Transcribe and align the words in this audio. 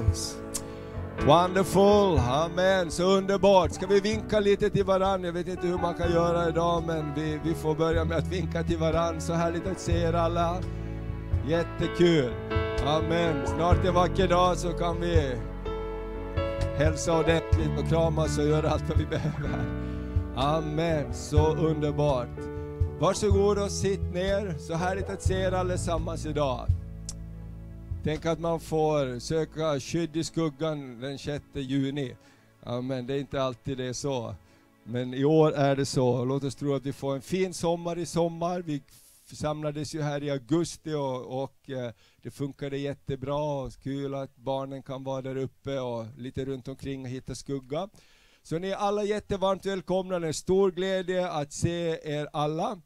Jesus. 0.00 0.36
Wonderful, 1.26 2.18
amen, 2.18 2.90
så 2.90 3.04
underbart. 3.04 3.72
Ska 3.72 3.86
vi 3.86 4.00
vinka 4.00 4.40
lite 4.40 4.70
till 4.70 4.84
varandra? 4.84 5.28
Jag 5.28 5.32
vet 5.32 5.48
inte 5.48 5.66
hur 5.66 5.78
man 5.78 5.94
kan 5.94 6.12
göra 6.12 6.48
idag, 6.48 6.82
men 6.86 7.14
vi, 7.14 7.40
vi 7.44 7.54
får 7.54 7.74
börja 7.74 8.04
med 8.04 8.18
att 8.18 8.26
vinka 8.26 8.62
till 8.62 8.78
varandra. 8.78 9.20
Så 9.20 9.32
härligt 9.32 9.66
att 9.66 9.80
se 9.80 10.02
er 10.02 10.12
alla. 10.12 10.56
Jättekul. 11.48 12.32
Amen. 12.86 13.46
Snart 13.46 13.84
en 13.84 13.94
vacker 13.94 14.28
dag 14.28 14.56
så 14.56 14.72
kan 14.72 15.00
vi 15.00 15.38
hälsa 16.78 17.18
ordentligt 17.18 17.78
och 17.78 17.88
kramas 17.88 18.38
och 18.38 18.44
göra 18.44 18.70
allt 18.70 18.88
vad 18.88 18.98
vi 18.98 19.06
behöver. 19.06 19.64
Amen, 20.36 21.14
så 21.14 21.56
underbart. 21.56 22.38
Varsågod 23.00 23.58
och 23.58 23.70
sitt 23.70 24.14
ner. 24.14 24.54
Så 24.58 24.74
härligt 24.74 25.10
att 25.10 25.22
se 25.22 25.34
er 25.34 25.52
allesammans 25.52 26.26
idag. 26.26 26.66
Tänk 28.04 28.26
att 28.26 28.40
man 28.40 28.60
får 28.60 29.18
söka 29.18 29.80
skydd 29.80 30.16
i 30.16 30.24
skuggan 30.24 31.00
den 31.00 31.18
6 31.18 31.44
juni. 31.54 32.16
Amen, 32.62 33.06
det 33.06 33.14
är 33.14 33.18
inte 33.18 33.42
alltid 33.42 33.78
det 33.78 33.84
är 33.84 33.92
så. 33.92 34.34
Men 34.84 35.14
i 35.14 35.24
år 35.24 35.52
är 35.52 35.76
det 35.76 35.86
så. 35.86 36.24
Låt 36.24 36.44
oss 36.44 36.54
tro 36.54 36.74
att 36.74 36.86
vi 36.86 36.92
får 36.92 37.14
en 37.14 37.22
fin 37.22 37.54
sommar 37.54 37.98
i 37.98 38.06
sommar. 38.06 38.60
Vi 38.62 38.82
samlades 39.32 39.94
ju 39.94 40.02
här 40.02 40.22
i 40.22 40.30
augusti 40.30 40.92
och, 40.92 41.42
och 41.42 41.70
eh, 41.70 41.92
det 42.22 42.30
funkade 42.30 42.78
jättebra. 42.78 43.62
Och 43.62 43.72
kul 43.82 44.14
att 44.14 44.36
barnen 44.36 44.82
kan 44.82 45.04
vara 45.04 45.22
där 45.22 45.36
uppe 45.36 45.80
och 45.80 46.06
lite 46.18 46.44
runt 46.44 46.68
omkring 46.68 47.02
och 47.02 47.10
hitta 47.10 47.34
skugga. 47.34 47.88
Så 48.42 48.58
ni 48.58 48.68
är 48.68 48.76
alla 48.76 49.04
jättevarmt 49.04 49.66
välkomna. 49.66 50.18
Det 50.18 50.26
är 50.26 50.28
en 50.28 50.34
stor 50.34 50.70
glädje 50.70 51.30
att 51.30 51.52
se 51.52 51.98
er 52.04 52.28
alla. 52.32 52.80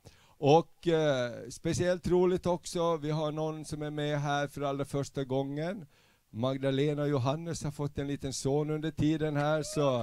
Och 0.47 0.89
eh, 0.89 1.33
speciellt 1.51 2.09
roligt 2.09 2.47
också, 2.47 2.97
vi 2.97 3.11
har 3.11 3.33
någon 3.33 3.65
som 3.65 3.83
är 3.83 3.91
med 3.91 4.21
här 4.21 4.47
för 4.47 4.63
allra 4.63 4.85
första 4.85 5.25
gången. 5.25 5.87
Magdalena 6.31 7.03
och 7.03 7.09
Johannes 7.09 7.65
har 7.65 7.71
fått 7.71 7.99
en 7.99 8.07
liten 8.07 8.33
son 8.33 8.71
under 8.71 8.91
tiden 8.91 9.37
här, 9.37 9.63
så 9.63 10.01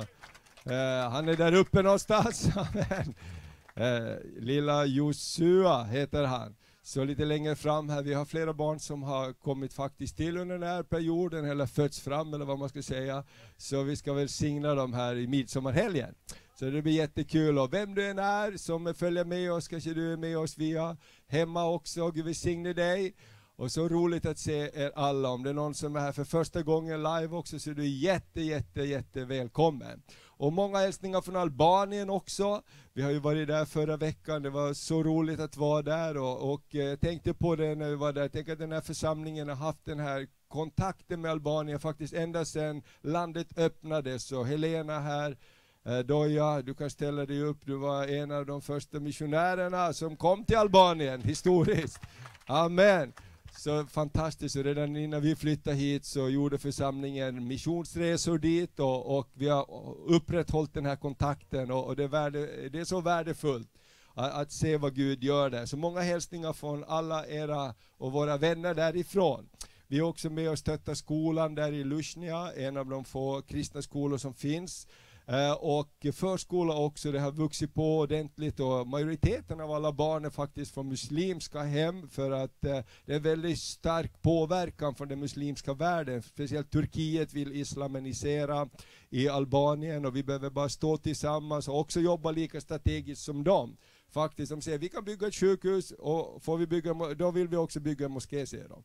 eh, 0.71 1.11
han 1.11 1.29
är 1.29 1.35
där 1.35 1.53
uppe 1.53 1.81
någonstans. 1.81 2.47
eh, 3.75 4.15
lilla 4.39 4.85
Josua 4.85 5.83
heter 5.83 6.23
han. 6.23 6.55
Så 6.83 7.03
lite 7.03 7.25
längre 7.25 7.55
fram 7.55 7.89
här, 7.89 8.01
vi 8.01 8.13
har 8.13 8.25
flera 8.25 8.53
barn 8.53 8.79
som 8.79 9.03
har 9.03 9.33
kommit 9.33 9.73
faktiskt 9.73 10.17
till 10.17 10.37
under 10.37 10.57
den 10.57 10.69
här 10.69 10.83
perioden, 10.83 11.45
eller 11.45 11.65
fötts 11.65 11.99
fram 11.99 12.33
eller 12.33 12.45
vad 12.45 12.59
man 12.59 12.69
ska 12.69 12.81
säga. 12.81 13.23
Så 13.57 13.83
vi 13.83 13.95
ska 13.95 14.13
väl 14.13 14.29
signa 14.29 14.75
dem 14.75 14.93
här 14.93 15.15
i 15.15 15.27
midsommarhelgen. 15.27 16.15
Så 16.59 16.65
det 16.65 16.81
blir 16.81 16.93
jättekul 16.93 17.59
och 17.59 17.73
vem 17.73 17.95
du 17.95 18.07
än 18.09 18.19
är 18.19 18.57
som 18.57 18.93
följer 18.93 19.25
med 19.25 19.51
oss, 19.51 19.67
kanske 19.67 19.93
du 19.93 20.13
är 20.13 20.17
med 20.17 20.37
oss 20.37 20.57
via 20.57 20.97
hemma 21.27 21.69
också, 21.69 22.11
Gud 22.11 22.25
välsigne 22.25 22.73
dig. 22.73 23.15
Och 23.55 23.71
så 23.71 23.87
roligt 23.87 24.25
att 24.25 24.37
se 24.37 24.69
er 24.73 24.91
alla. 24.95 25.29
Om 25.29 25.43
det 25.43 25.49
är 25.49 25.53
någon 25.53 25.73
som 25.73 25.95
är 25.95 25.99
här 25.99 26.11
för 26.11 26.23
första 26.23 26.61
gången 26.61 27.03
live 27.03 27.35
också 27.35 27.59
så 27.59 27.69
är 27.69 27.73
du 27.73 27.87
jätte, 27.87 28.41
jätte, 28.41 28.81
jätte 28.81 29.25
välkommen. 29.25 30.01
Och 30.41 30.53
många 30.53 30.77
hälsningar 30.77 31.21
från 31.21 31.35
Albanien 31.35 32.09
också. 32.09 32.61
Vi 32.93 33.01
har 33.01 33.11
ju 33.11 33.19
varit 33.19 33.47
där 33.47 33.65
förra 33.65 33.97
veckan, 33.97 34.41
det 34.41 34.49
var 34.49 34.73
så 34.73 35.03
roligt 35.03 35.39
att 35.39 35.57
vara 35.57 35.81
där 35.81 36.17
och, 36.17 36.53
och 36.53 36.63
jag 36.69 36.99
tänkte 36.99 37.33
på 37.33 37.55
det 37.55 37.75
när 37.75 37.89
vi 37.89 37.95
var 37.95 38.13
där, 38.13 38.29
tänk 38.29 38.49
att 38.49 38.59
den 38.59 38.71
här 38.71 38.81
församlingen 38.81 39.49
har 39.49 39.55
haft 39.55 39.85
den 39.85 39.99
här 39.99 40.27
kontakten 40.47 41.21
med 41.21 41.31
Albanien 41.31 41.79
faktiskt 41.79 42.13
ända 42.13 42.45
sedan 42.45 42.83
landet 43.01 43.57
öppnades 43.57 44.31
och 44.31 44.47
Helena 44.47 44.99
här 44.99 45.37
eh, 45.85 45.99
Doja, 45.99 46.61
du 46.61 46.73
kan 46.73 46.89
ställa 46.89 47.25
dig 47.25 47.41
upp, 47.41 47.57
du 47.65 47.75
var 47.75 48.07
en 48.07 48.31
av 48.31 48.45
de 48.45 48.61
första 48.61 48.99
missionärerna 48.99 49.93
som 49.93 50.17
kom 50.17 50.45
till 50.45 50.57
Albanien, 50.57 51.21
historiskt. 51.21 51.99
Amen. 52.45 53.13
Så 53.57 53.85
fantastiskt, 53.85 54.55
och 54.55 54.63
redan 54.63 54.97
innan 54.97 55.21
vi 55.21 55.35
flyttade 55.35 55.75
hit 55.75 56.05
så 56.05 56.29
gjorde 56.29 56.57
församlingen 56.57 57.47
missionsresor 57.47 58.37
dit 58.37 58.79
och, 58.79 59.17
och 59.17 59.29
vi 59.33 59.49
har 59.49 59.65
upprätthållit 60.07 60.73
den 60.73 60.85
här 60.85 60.95
kontakten 60.95 61.71
och, 61.71 61.85
och 61.85 61.95
det, 61.95 62.03
är 62.03 62.07
värde, 62.07 62.69
det, 62.69 62.79
är 62.79 62.85
så 62.85 63.01
värdefullt 63.01 63.69
att, 64.13 64.33
att, 64.33 64.51
se 64.51 64.77
vad 64.77 64.95
Gud 64.95 65.23
gör 65.23 65.49
där. 65.49 65.65
Så 65.65 65.77
många 65.77 66.01
hälsningar 66.01 66.53
från 66.53 66.83
alla 66.83 67.27
era 67.27 67.73
och 67.97 68.11
våra 68.11 68.37
vänner 68.37 68.73
därifrån. 68.73 69.49
Vi 69.87 69.97
är 69.97 70.01
också 70.01 70.29
med 70.29 70.49
och 70.49 70.59
stöttar 70.59 70.93
skolan 70.93 71.55
där 71.55 71.71
i 71.71 71.83
Lushnja, 71.83 72.51
en 72.53 72.77
av 72.77 72.85
de 72.85 73.05
få 73.05 73.41
kristna 73.41 73.81
skolor 73.81 74.17
som 74.17 74.33
finns. 74.33 74.87
Eh, 75.31 75.53
och 75.53 76.05
förskola 76.13 76.73
också, 76.73 77.11
det 77.11 77.19
har 77.19 77.31
vuxit 77.31 77.73
på 77.73 77.99
ordentligt 77.99 78.59
och 78.59 78.87
majoriteten 78.87 79.61
av 79.61 79.71
alla 79.71 79.91
barn 79.91 80.25
är 80.25 80.29
faktiskt 80.29 80.73
från 80.73 80.87
muslimska 80.87 81.61
hem 81.61 82.09
för 82.09 82.31
att 82.31 82.65
eh, 82.65 82.79
det 83.05 83.13
är 83.13 83.19
väldigt 83.19 83.59
stark 83.59 84.21
påverkan 84.21 84.95
från 84.95 85.07
den 85.07 85.19
muslimska 85.19 85.73
världen. 85.73 86.21
Speciellt 86.21 86.71
Turkiet 86.71 87.33
vill 87.33 87.51
islamisera 87.51 88.69
i 89.09 89.29
Albanien 89.29 90.05
och 90.05 90.15
vi 90.15 90.23
behöver 90.23 90.49
bara 90.49 90.69
stå 90.69 90.97
tillsammans 90.97 91.67
och 91.67 91.79
också 91.79 91.99
jobba 91.99 92.31
lika 92.31 92.61
strategiskt 92.61 93.21
som 93.21 93.43
dem. 93.43 93.77
Faktiskt, 94.09 94.51
de 94.51 94.61
säger 94.61 94.77
vi 94.77 94.89
kan 94.89 95.03
bygga 95.03 95.27
ett 95.27 95.35
sjukhus 95.35 95.91
och 95.91 96.43
får 96.43 96.57
vi 96.57 96.67
bygga, 96.67 96.93
då 96.93 97.31
vill 97.31 97.47
vi 97.47 97.57
också 97.57 97.79
bygga 97.79 98.05
en 98.05 98.11
moské, 98.11 98.45
säger 98.45 98.69
de. 98.69 98.83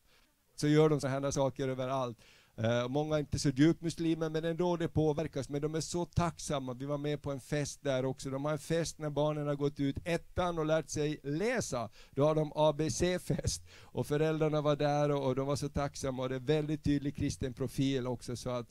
Så 0.55 0.67
gör 0.67 0.89
de 0.89 1.01
sådana 1.01 1.31
saker 1.31 1.67
överallt. 1.67 2.17
Uh, 2.63 2.87
många 2.87 3.15
är 3.15 3.19
inte 3.19 3.39
så 3.39 3.49
djupt 3.49 3.81
muslimer, 3.81 4.29
men 4.29 4.45
ändå 4.45 4.77
det 4.77 4.87
påverkas. 4.87 5.49
Men 5.49 5.61
de 5.61 5.75
är 5.75 5.81
så 5.81 6.05
tacksamma. 6.05 6.73
Vi 6.73 6.85
var 6.85 6.97
med 6.97 7.21
på 7.21 7.31
en 7.31 7.39
fest 7.39 7.79
där 7.83 8.05
också. 8.05 8.29
De 8.29 8.45
har 8.45 8.51
en 8.51 8.59
fest 8.59 8.99
när 8.99 9.09
barnen 9.09 9.47
har 9.47 9.55
gått 9.55 9.79
ut 9.79 9.97
ettan 10.05 10.59
och 10.59 10.65
lärt 10.65 10.89
sig 10.89 11.19
läsa. 11.23 11.89
Då 12.11 12.25
har 12.25 12.35
de 12.35 12.51
ABC-fest. 12.55 13.63
Och 13.81 14.07
föräldrarna 14.07 14.61
var 14.61 14.75
där 14.75 15.11
och, 15.11 15.25
och 15.25 15.35
de 15.35 15.47
var 15.47 15.55
så 15.55 15.69
tacksamma. 15.69 16.23
Och 16.23 16.29
det 16.29 16.35
är 16.35 16.39
väldigt 16.39 16.83
tydlig 16.83 17.15
kristen 17.15 17.53
profil 17.53 18.07
också. 18.07 18.35
Så 18.35 18.49
att 18.49 18.67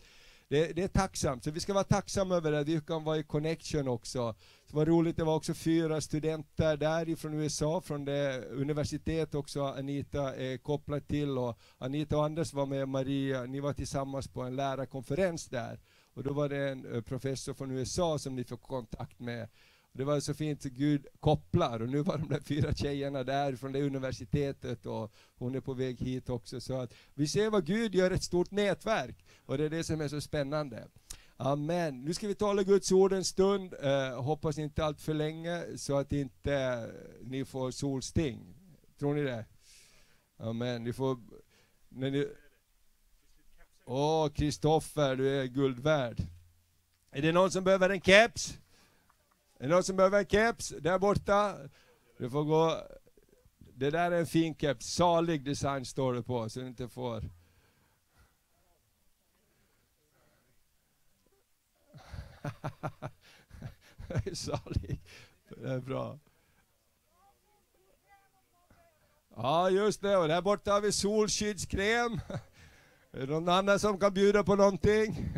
det, 0.48 0.72
det, 0.72 0.82
är 0.82 0.88
tacksamt, 0.88 1.44
så 1.44 1.50
vi 1.50 1.60
ska 1.60 1.74
vara 1.74 1.84
tacksamma 1.84 2.34
över 2.34 2.52
det, 2.52 2.64
vi 2.64 2.80
kan 2.80 3.04
vara 3.04 3.18
i 3.18 3.22
connection 3.22 3.88
också. 3.88 4.34
Så 4.66 4.76
var 4.76 4.86
roligt, 4.86 5.16
det 5.16 5.24
var 5.24 5.34
också 5.34 5.54
fyra 5.54 6.00
studenter 6.00 6.76
därifrån 6.76 7.34
USA, 7.34 7.80
från 7.80 8.04
det 8.04 8.44
universitet 8.50 9.34
också 9.34 9.64
Anita 9.64 10.34
är 10.34 10.58
kopplad 10.58 11.08
till. 11.08 11.38
Och 11.38 11.58
Anita 11.78 12.16
och 12.16 12.24
Anders 12.24 12.52
var 12.52 12.66
med 12.66 12.88
Maria, 12.88 13.44
ni 13.44 13.60
var 13.60 13.72
tillsammans 13.72 14.28
på 14.28 14.42
en 14.42 14.56
lärarkonferens 14.56 15.46
där. 15.46 15.80
Och 16.14 16.22
då 16.22 16.32
var 16.32 16.48
det 16.48 16.70
en 16.70 16.94
eh, 16.94 17.00
professor 17.00 17.54
från 17.54 17.70
USA 17.70 18.18
som 18.18 18.36
ni 18.36 18.44
fick 18.44 18.62
kontakt 18.62 19.20
med. 19.20 19.48
Det 19.96 20.04
var 20.04 20.20
så 20.20 20.34
fint, 20.34 20.62
Gud 20.62 21.06
kopplar, 21.20 21.82
och 21.82 21.88
nu 21.88 22.02
var 22.02 22.18
de 22.18 22.28
där 22.28 22.40
fyra 22.40 22.74
tjejerna 22.74 23.24
där 23.24 23.56
från 23.56 23.72
det 23.72 23.82
universitetet 23.82 24.86
och 24.86 25.12
hon 25.38 25.54
är 25.54 25.60
på 25.60 25.74
väg 25.74 26.00
hit 26.00 26.30
också. 26.30 26.60
Så 26.60 26.80
att 26.80 26.94
vi 27.14 27.28
ser 27.28 27.50
vad 27.50 27.66
Gud 27.66 27.94
gör, 27.94 28.10
ett 28.10 28.22
stort 28.22 28.50
nätverk, 28.50 29.24
och 29.46 29.58
det 29.58 29.64
är 29.64 29.70
det 29.70 29.84
som 29.84 30.00
är 30.00 30.08
så 30.08 30.20
spännande. 30.20 30.88
Amen. 31.36 32.04
Nu 32.04 32.14
ska 32.14 32.28
vi 32.28 32.34
tala 32.34 32.62
Guds 32.62 32.92
ord 32.92 33.12
en 33.12 33.24
stund, 33.24 33.74
eh, 33.82 34.22
hoppas 34.22 34.58
inte 34.58 34.84
allt 34.84 35.00
för 35.00 35.14
länge 35.14 35.64
så 35.76 35.98
att 35.98 36.12
inte 36.12 36.54
eh, 36.54 36.84
ni 37.22 37.44
får 37.44 37.70
solsting. 37.70 38.54
Tror 38.98 39.14
ni 39.14 39.22
det? 39.22 39.44
Amen. 40.38 40.84
Ni 40.84 40.92
får... 40.92 41.18
När 41.88 42.10
ni... 42.10 42.28
Åh, 43.84 44.28
Kristoffer, 44.28 45.16
du 45.16 45.40
är 45.40 45.44
guld 45.44 45.78
värd. 45.78 46.22
Är 47.10 47.22
det 47.22 47.32
någon 47.32 47.50
som 47.50 47.64
behöver 47.64 47.90
en 47.90 48.00
keps? 48.00 48.58
Är 49.58 49.68
det 49.68 49.74
någon 49.74 49.84
som 49.84 49.96
behöver 49.96 50.18
en 50.18 50.26
keps? 50.26 50.68
Där 50.68 50.98
borta? 50.98 51.56
Du 52.18 52.30
får 52.30 52.44
gå... 52.44 52.82
Det 53.58 53.90
där 53.90 54.10
är 54.10 54.18
en 54.18 54.26
fin 54.26 54.54
keps. 54.54 54.86
Salig 54.86 55.44
design 55.44 55.84
står 55.84 56.14
det 56.14 56.22
på, 56.22 56.48
så 56.48 56.60
du 56.60 56.66
inte 56.66 56.88
får... 56.88 57.24
Salig. 64.34 65.00
Det 65.48 65.70
är 65.70 65.80
bra. 65.80 66.18
Ja, 69.36 69.70
just 69.70 70.02
det. 70.02 70.16
Och 70.16 70.28
där 70.28 70.42
borta 70.42 70.72
har 70.72 70.80
vi 70.80 70.92
solskyddskräm. 70.92 72.20
Är 73.12 73.20
det 73.20 73.26
någon 73.26 73.48
annan 73.48 73.78
som 73.78 73.98
kan 73.98 74.14
bjuda 74.14 74.44
på 74.44 74.56
någonting? 74.56 75.28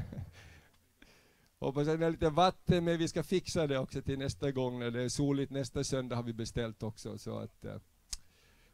Hoppas 1.58 1.88
att 1.88 1.98
ni 1.98 2.04
har 2.04 2.10
lite 2.10 2.30
vatten 2.30 2.84
med, 2.84 2.98
vi 2.98 3.08
ska 3.08 3.22
fixa 3.22 3.66
det 3.66 3.78
också 3.78 4.02
till 4.02 4.18
nästa 4.18 4.52
gång 4.52 4.78
när 4.78 4.90
det 4.90 5.02
är 5.02 5.08
soligt. 5.08 5.50
Nästa 5.50 5.84
söndag 5.84 6.16
har 6.16 6.22
vi 6.22 6.32
beställt 6.32 6.82
också. 6.82 7.18
Så 7.18 7.38
att, 7.38 7.64
eh. 7.64 7.76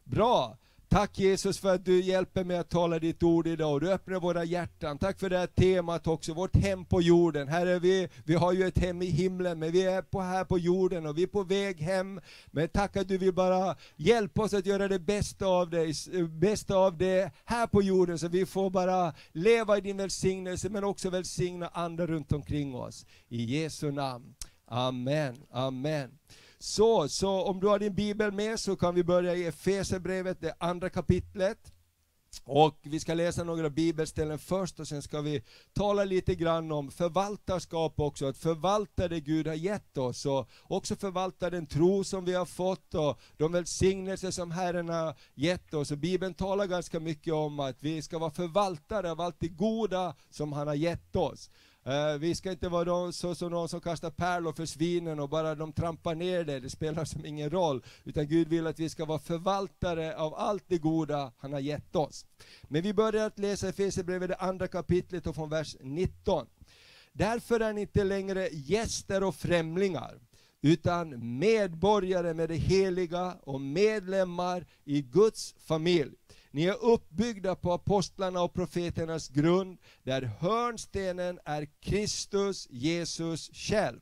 Bra! 0.03 0.57
Tack 0.95 1.19
Jesus 1.19 1.59
för 1.59 1.75
att 1.75 1.85
du 1.85 2.01
hjälper 2.01 2.43
mig 2.43 2.57
att 2.57 2.69
tala 2.69 2.99
ditt 2.99 3.23
ord 3.23 3.47
idag. 3.47 3.73
och 3.73 3.81
Du 3.81 3.91
öppnar 3.91 4.19
våra 4.19 4.43
hjärtan. 4.43 4.97
Tack 4.97 5.19
för 5.19 5.29
det 5.29 5.37
här 5.37 5.47
temat 5.47 6.07
också, 6.07 6.33
vårt 6.33 6.55
hem 6.55 6.85
på 6.85 7.01
jorden. 7.01 7.47
Herre, 7.47 7.79
vi, 7.79 8.09
vi 8.25 8.35
har 8.35 8.53
ju 8.53 8.67
ett 8.67 8.77
hem 8.77 9.01
i 9.01 9.05
himlen, 9.05 9.59
men 9.59 9.71
vi 9.71 9.85
är 9.85 10.01
på, 10.01 10.21
här 10.21 10.45
på 10.45 10.59
jorden 10.59 11.05
och 11.05 11.17
vi 11.17 11.23
är 11.23 11.27
på 11.27 11.43
väg 11.43 11.79
hem. 11.79 12.21
Men 12.51 12.69
tack 12.69 12.97
att 12.97 13.07
du 13.07 13.17
vill 13.17 13.33
bara 13.33 13.75
hjälpa 13.95 14.43
oss 14.43 14.53
att 14.53 14.65
göra 14.65 14.87
det 14.87 14.99
bästa 14.99 15.45
av 15.45 15.69
det, 15.69 15.95
bästa 16.29 16.75
av 16.75 16.97
det 16.97 17.31
här 17.45 17.67
på 17.67 17.81
jorden, 17.81 18.19
så 18.19 18.27
vi 18.27 18.45
får 18.45 18.69
bara 18.69 19.13
leva 19.31 19.77
i 19.77 19.81
din 19.81 19.97
välsignelse, 19.97 20.69
men 20.69 20.83
också 20.83 21.09
välsigna 21.09 21.67
andra 21.67 22.07
runt 22.07 22.31
omkring 22.31 22.75
oss. 22.75 23.05
I 23.29 23.43
Jesu 23.43 23.91
namn. 23.91 24.35
Amen. 24.67 25.35
Amen. 25.51 26.11
Så, 26.65 27.09
så 27.09 27.29
om 27.29 27.59
du 27.59 27.67
har 27.67 27.79
din 27.79 27.95
bibel 27.95 28.31
med 28.31 28.59
så 28.59 28.75
kan 28.75 28.95
vi 28.95 29.03
börja 29.03 29.35
i 29.35 29.45
Efesierbrevet, 29.45 30.41
det 30.41 30.55
andra 30.59 30.89
kapitlet. 30.89 31.73
Och 32.43 32.79
vi 32.83 32.99
ska 32.99 33.13
läsa 33.13 33.43
några 33.43 33.69
bibelställen 33.69 34.39
först 34.39 34.79
och 34.79 34.87
sen 34.87 35.01
ska 35.01 35.21
vi 35.21 35.43
tala 35.73 36.03
lite 36.03 36.35
grann 36.35 36.71
om 36.71 36.91
förvaltarskap 36.91 37.99
också, 37.99 38.25
att 38.25 38.37
förvalta 38.37 39.07
det 39.07 39.19
Gud 39.19 39.47
har 39.47 39.53
gett 39.53 39.97
oss 39.97 40.25
och 40.25 40.49
också 40.63 40.95
förvalta 40.95 41.49
den 41.49 41.67
tro 41.67 42.03
som 42.03 42.25
vi 42.25 42.33
har 42.33 42.45
fått 42.45 42.93
och 42.93 43.19
de 43.37 43.51
välsignelser 43.51 44.31
som 44.31 44.51
Herren 44.51 44.89
har 44.89 45.15
gett 45.35 45.73
oss. 45.73 45.91
Och 45.91 45.97
Bibeln 45.97 46.33
talar 46.33 46.65
ganska 46.65 46.99
mycket 46.99 47.33
om 47.33 47.59
att 47.59 47.77
vi 47.79 48.01
ska 48.01 48.19
vara 48.19 48.31
förvaltare 48.31 49.11
av 49.11 49.21
allt 49.21 49.39
det 49.39 49.47
goda 49.47 50.15
som 50.29 50.53
han 50.53 50.67
har 50.67 50.75
gett 50.75 51.15
oss. 51.15 51.49
Uh, 51.87 52.17
vi 52.19 52.35
ska 52.35 52.51
inte 52.51 52.69
vara 52.69 52.83
de, 52.83 53.13
så 53.13 53.35
som 53.35 53.51
någon 53.51 53.69
som 53.69 53.81
kastar 53.81 54.09
pärlor 54.11 54.53
för 54.53 54.65
svinen 54.65 55.19
och 55.19 55.29
bara 55.29 55.55
de 55.55 55.73
trampar 55.73 56.15
ner 56.15 56.43
det, 56.43 56.59
det 56.59 56.69
spelar 56.69 57.05
som 57.05 57.25
ingen 57.25 57.49
roll. 57.49 57.83
Utan 58.03 58.27
Gud 58.27 58.47
vill 58.47 58.67
att 58.67 58.79
vi 58.79 58.89
ska 58.89 59.05
vara 59.05 59.19
förvaltare 59.19 60.15
av 60.17 60.35
allt 60.35 60.63
det 60.67 60.77
goda 60.77 61.33
han 61.37 61.53
har 61.53 61.59
gett 61.59 61.95
oss. 61.95 62.25
Men 62.63 62.81
vi 62.81 62.93
börjar 62.93 63.27
att 63.27 63.39
läsa 63.39 63.69
Efesierbrevet, 63.69 64.29
det 64.29 64.35
andra 64.35 64.67
kapitlet 64.67 65.27
och 65.27 65.35
från 65.35 65.49
vers 65.49 65.75
19. 65.79 66.47
Därför 67.11 67.59
är 67.59 67.73
ni 67.73 67.81
inte 67.81 68.03
längre 68.03 68.49
gäster 68.51 69.23
och 69.23 69.35
främlingar, 69.35 70.19
utan 70.61 71.37
medborgare 71.39 72.33
med 72.33 72.49
det 72.49 72.55
heliga 72.55 73.37
och 73.43 73.61
medlemmar 73.61 74.65
i 74.83 75.01
Guds 75.01 75.55
familj. 75.57 76.15
Ni 76.55 76.65
är 76.65 76.83
uppbyggda 76.83 77.55
på 77.55 77.73
apostlarna 77.73 78.41
och 78.41 78.53
profeternas 78.53 79.29
grund, 79.29 79.77
där 80.03 80.21
hörnstenen 80.21 81.39
är 81.45 81.67
Kristus 81.81 82.67
Jesus 82.69 83.49
själv. 83.53 83.99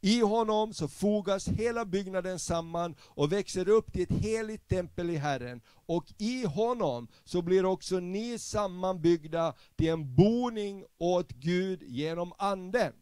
I 0.00 0.20
honom 0.20 0.74
så 0.74 0.88
fogas 0.88 1.48
hela 1.48 1.84
byggnaden 1.84 2.38
samman 2.38 2.94
och 3.00 3.32
växer 3.32 3.68
upp 3.68 3.92
till 3.92 4.02
ett 4.02 4.24
heligt 4.24 4.68
tempel 4.68 5.10
i 5.10 5.16
Herren. 5.16 5.60
Och 5.86 6.04
i 6.18 6.44
honom 6.44 7.08
så 7.24 7.42
blir 7.42 7.64
också 7.64 8.00
ni 8.00 8.38
sammanbyggda 8.38 9.54
till 9.76 9.88
en 9.88 10.14
boning 10.14 10.84
åt 10.98 11.32
Gud 11.32 11.82
genom 11.82 12.32
Anden. 12.38 12.92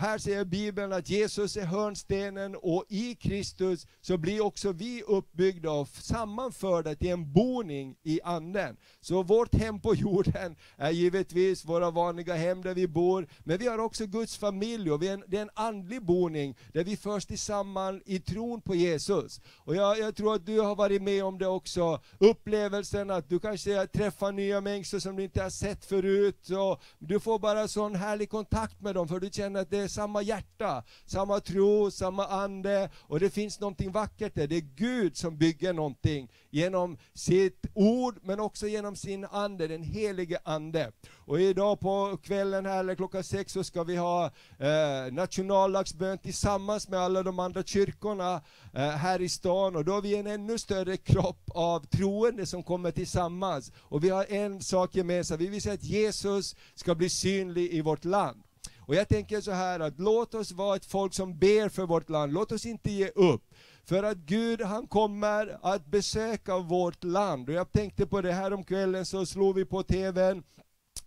Här 0.00 0.18
säger 0.18 0.44
Bibeln 0.44 0.92
att 0.92 1.10
Jesus 1.10 1.56
är 1.56 1.64
hörnstenen 1.64 2.56
och 2.56 2.84
i 2.88 3.14
Kristus 3.14 3.86
så 4.00 4.18
blir 4.18 4.40
också 4.40 4.72
vi 4.72 5.02
uppbyggda 5.02 5.70
och 5.70 5.88
sammanförda 5.88 6.94
till 6.94 7.10
en 7.10 7.32
boning 7.32 7.96
i 8.02 8.20
Anden. 8.24 8.76
Så 9.00 9.22
vårt 9.22 9.54
hem 9.54 9.80
på 9.80 9.94
jorden 9.94 10.56
är 10.76 10.90
givetvis 10.90 11.64
våra 11.64 11.90
vanliga 11.90 12.34
hem 12.34 12.62
där 12.62 12.74
vi 12.74 12.88
bor, 12.88 13.28
men 13.38 13.58
vi 13.58 13.66
har 13.66 13.78
också 13.78 14.06
Guds 14.06 14.36
familj 14.36 14.90
och 14.90 15.00
det 15.00 15.08
är 15.08 15.42
en 15.42 15.50
andlig 15.54 16.02
boning 16.02 16.56
där 16.72 16.84
vi 16.84 16.96
förs 16.96 17.26
tillsammans 17.26 18.02
i 18.06 18.18
tron 18.18 18.60
på 18.60 18.74
Jesus. 18.74 19.40
Och 19.56 19.76
jag, 19.76 19.98
jag 19.98 20.16
tror 20.16 20.34
att 20.34 20.46
du 20.46 20.60
har 20.60 20.76
varit 20.76 21.02
med 21.02 21.24
om 21.24 21.38
det 21.38 21.46
också, 21.46 22.00
upplevelsen 22.18 23.10
att 23.10 23.28
du 23.28 23.38
kanske 23.38 23.86
träffar 23.86 24.32
nya 24.32 24.60
människor 24.60 24.98
som 24.98 25.16
du 25.16 25.24
inte 25.24 25.42
har 25.42 25.50
sett 25.50 25.84
förut, 25.84 26.50
och 26.50 26.82
du 26.98 27.20
får 27.20 27.38
bara 27.38 27.68
sån 27.68 27.94
härlig 27.94 28.30
kontakt 28.30 28.80
med 28.80 28.94
dem 28.94 29.08
för 29.08 29.20
du 29.20 29.30
känner 29.32 29.60
att 29.60 29.70
det 29.70 29.87
samma 29.88 30.22
hjärta, 30.22 30.84
samma 31.06 31.40
tro, 31.40 31.90
samma 31.90 32.26
ande 32.26 32.90
och 32.96 33.20
det 33.20 33.30
finns 33.30 33.60
någonting 33.60 33.92
vackert 33.92 34.34
där. 34.34 34.46
Det 34.46 34.56
är 34.56 34.60
Gud 34.76 35.16
som 35.16 35.38
bygger 35.38 35.72
någonting 35.72 36.28
genom 36.50 36.98
sitt 37.14 37.66
ord 37.74 38.18
men 38.22 38.40
också 38.40 38.66
genom 38.66 38.96
sin 38.96 39.24
ande, 39.24 39.66
den 39.66 39.82
helige 39.82 40.38
ande. 40.44 40.92
Och 41.28 41.40
idag 41.40 41.80
på 41.80 42.18
kvällen 42.22 42.66
här, 42.66 42.80
eller 42.80 42.94
klockan 42.94 43.24
sex, 43.24 43.52
så 43.52 43.64
ska 43.64 43.84
vi 43.84 43.96
ha 43.96 44.24
eh, 44.58 45.12
nationaldagsbön 45.12 46.18
tillsammans 46.18 46.88
med 46.88 47.00
alla 47.00 47.22
de 47.22 47.38
andra 47.38 47.62
kyrkorna 47.62 48.42
eh, 48.74 48.88
här 48.88 49.20
i 49.20 49.28
stan 49.28 49.76
och 49.76 49.84
då 49.84 49.92
har 49.92 50.02
vi 50.02 50.16
en 50.16 50.26
ännu 50.26 50.58
större 50.58 50.96
kropp 50.96 51.50
av 51.54 51.86
troende 51.86 52.46
som 52.46 52.62
kommer 52.62 52.90
tillsammans. 52.90 53.72
Och 53.78 54.04
vi 54.04 54.08
har 54.08 54.26
en 54.28 54.62
sak 54.62 54.94
gemensamt, 54.94 55.40
vi 55.40 55.46
vill 55.46 55.62
säga 55.62 55.74
att 55.74 55.84
Jesus 55.84 56.56
ska 56.74 56.94
bli 56.94 57.10
synlig 57.10 57.72
i 57.72 57.80
vårt 57.80 58.04
land. 58.04 58.42
Och 58.88 58.94
jag 58.94 59.08
tänker 59.08 59.40
så 59.40 59.50
här 59.50 59.80
att 59.80 60.00
låt 60.00 60.34
oss 60.34 60.52
vara 60.52 60.76
ett 60.76 60.86
folk 60.86 61.14
som 61.14 61.38
ber 61.38 61.68
för 61.68 61.86
vårt 61.86 62.10
land, 62.10 62.32
låt 62.32 62.52
oss 62.52 62.66
inte 62.66 62.90
ge 62.90 63.08
upp. 63.08 63.54
För 63.84 64.02
att 64.02 64.16
Gud 64.18 64.62
han 64.62 64.86
kommer 64.86 65.58
att 65.62 65.86
besöka 65.86 66.58
vårt 66.58 67.04
land. 67.04 67.48
Och 67.48 67.54
jag 67.54 67.72
tänkte 67.72 68.06
på 68.06 68.20
det 68.20 68.32
här 68.32 68.52
om 68.52 68.64
kvällen 68.64 69.06
så 69.06 69.26
slog 69.26 69.54
vi 69.54 69.64
på 69.64 69.82
TVn, 69.82 70.42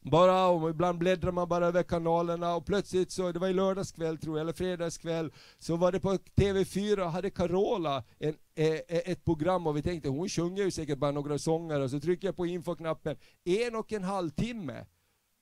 bara, 0.01 0.48
och 0.48 0.69
ibland 0.69 1.00
bläddrar 1.00 1.31
man 1.31 1.48
bara 1.48 1.68
över 1.68 1.83
kanalerna. 1.83 2.56
Och 2.56 2.66
plötsligt 2.66 3.12
så, 3.12 3.31
det 3.31 3.39
var 3.39 3.48
i 3.48 3.54
lördagskväll 3.54 4.18
tror 4.18 4.38
jag, 4.38 4.44
eller 4.44 4.54
fredagskväll, 4.54 5.31
så 5.60 5.75
var 5.75 5.92
det 5.92 6.00
på 6.00 6.13
TV4, 6.13 7.10
hade 7.10 7.30
Carola 7.30 8.04
en, 8.19 8.36
e, 8.56 8.81
e, 8.88 9.12
ett 9.12 9.25
program. 9.25 9.68
Och 9.68 9.77
vi 9.77 9.81
tänkte 9.81 10.10
hon 10.10 10.30
sjunger 10.30 10.63
ju 10.63 10.72
säkert 10.72 10.98
bara 10.98 11.12
några 11.12 11.38
sånger. 11.38 11.79
Och 11.79 11.89
så 11.91 12.00
trycker 12.00 12.27
jag 12.27 12.36
på 12.36 12.46
infoknappen, 12.46 13.17
en 13.44 13.75
och 13.75 13.94
en 13.94 14.03
halv 14.03 14.29
timme 14.29 14.86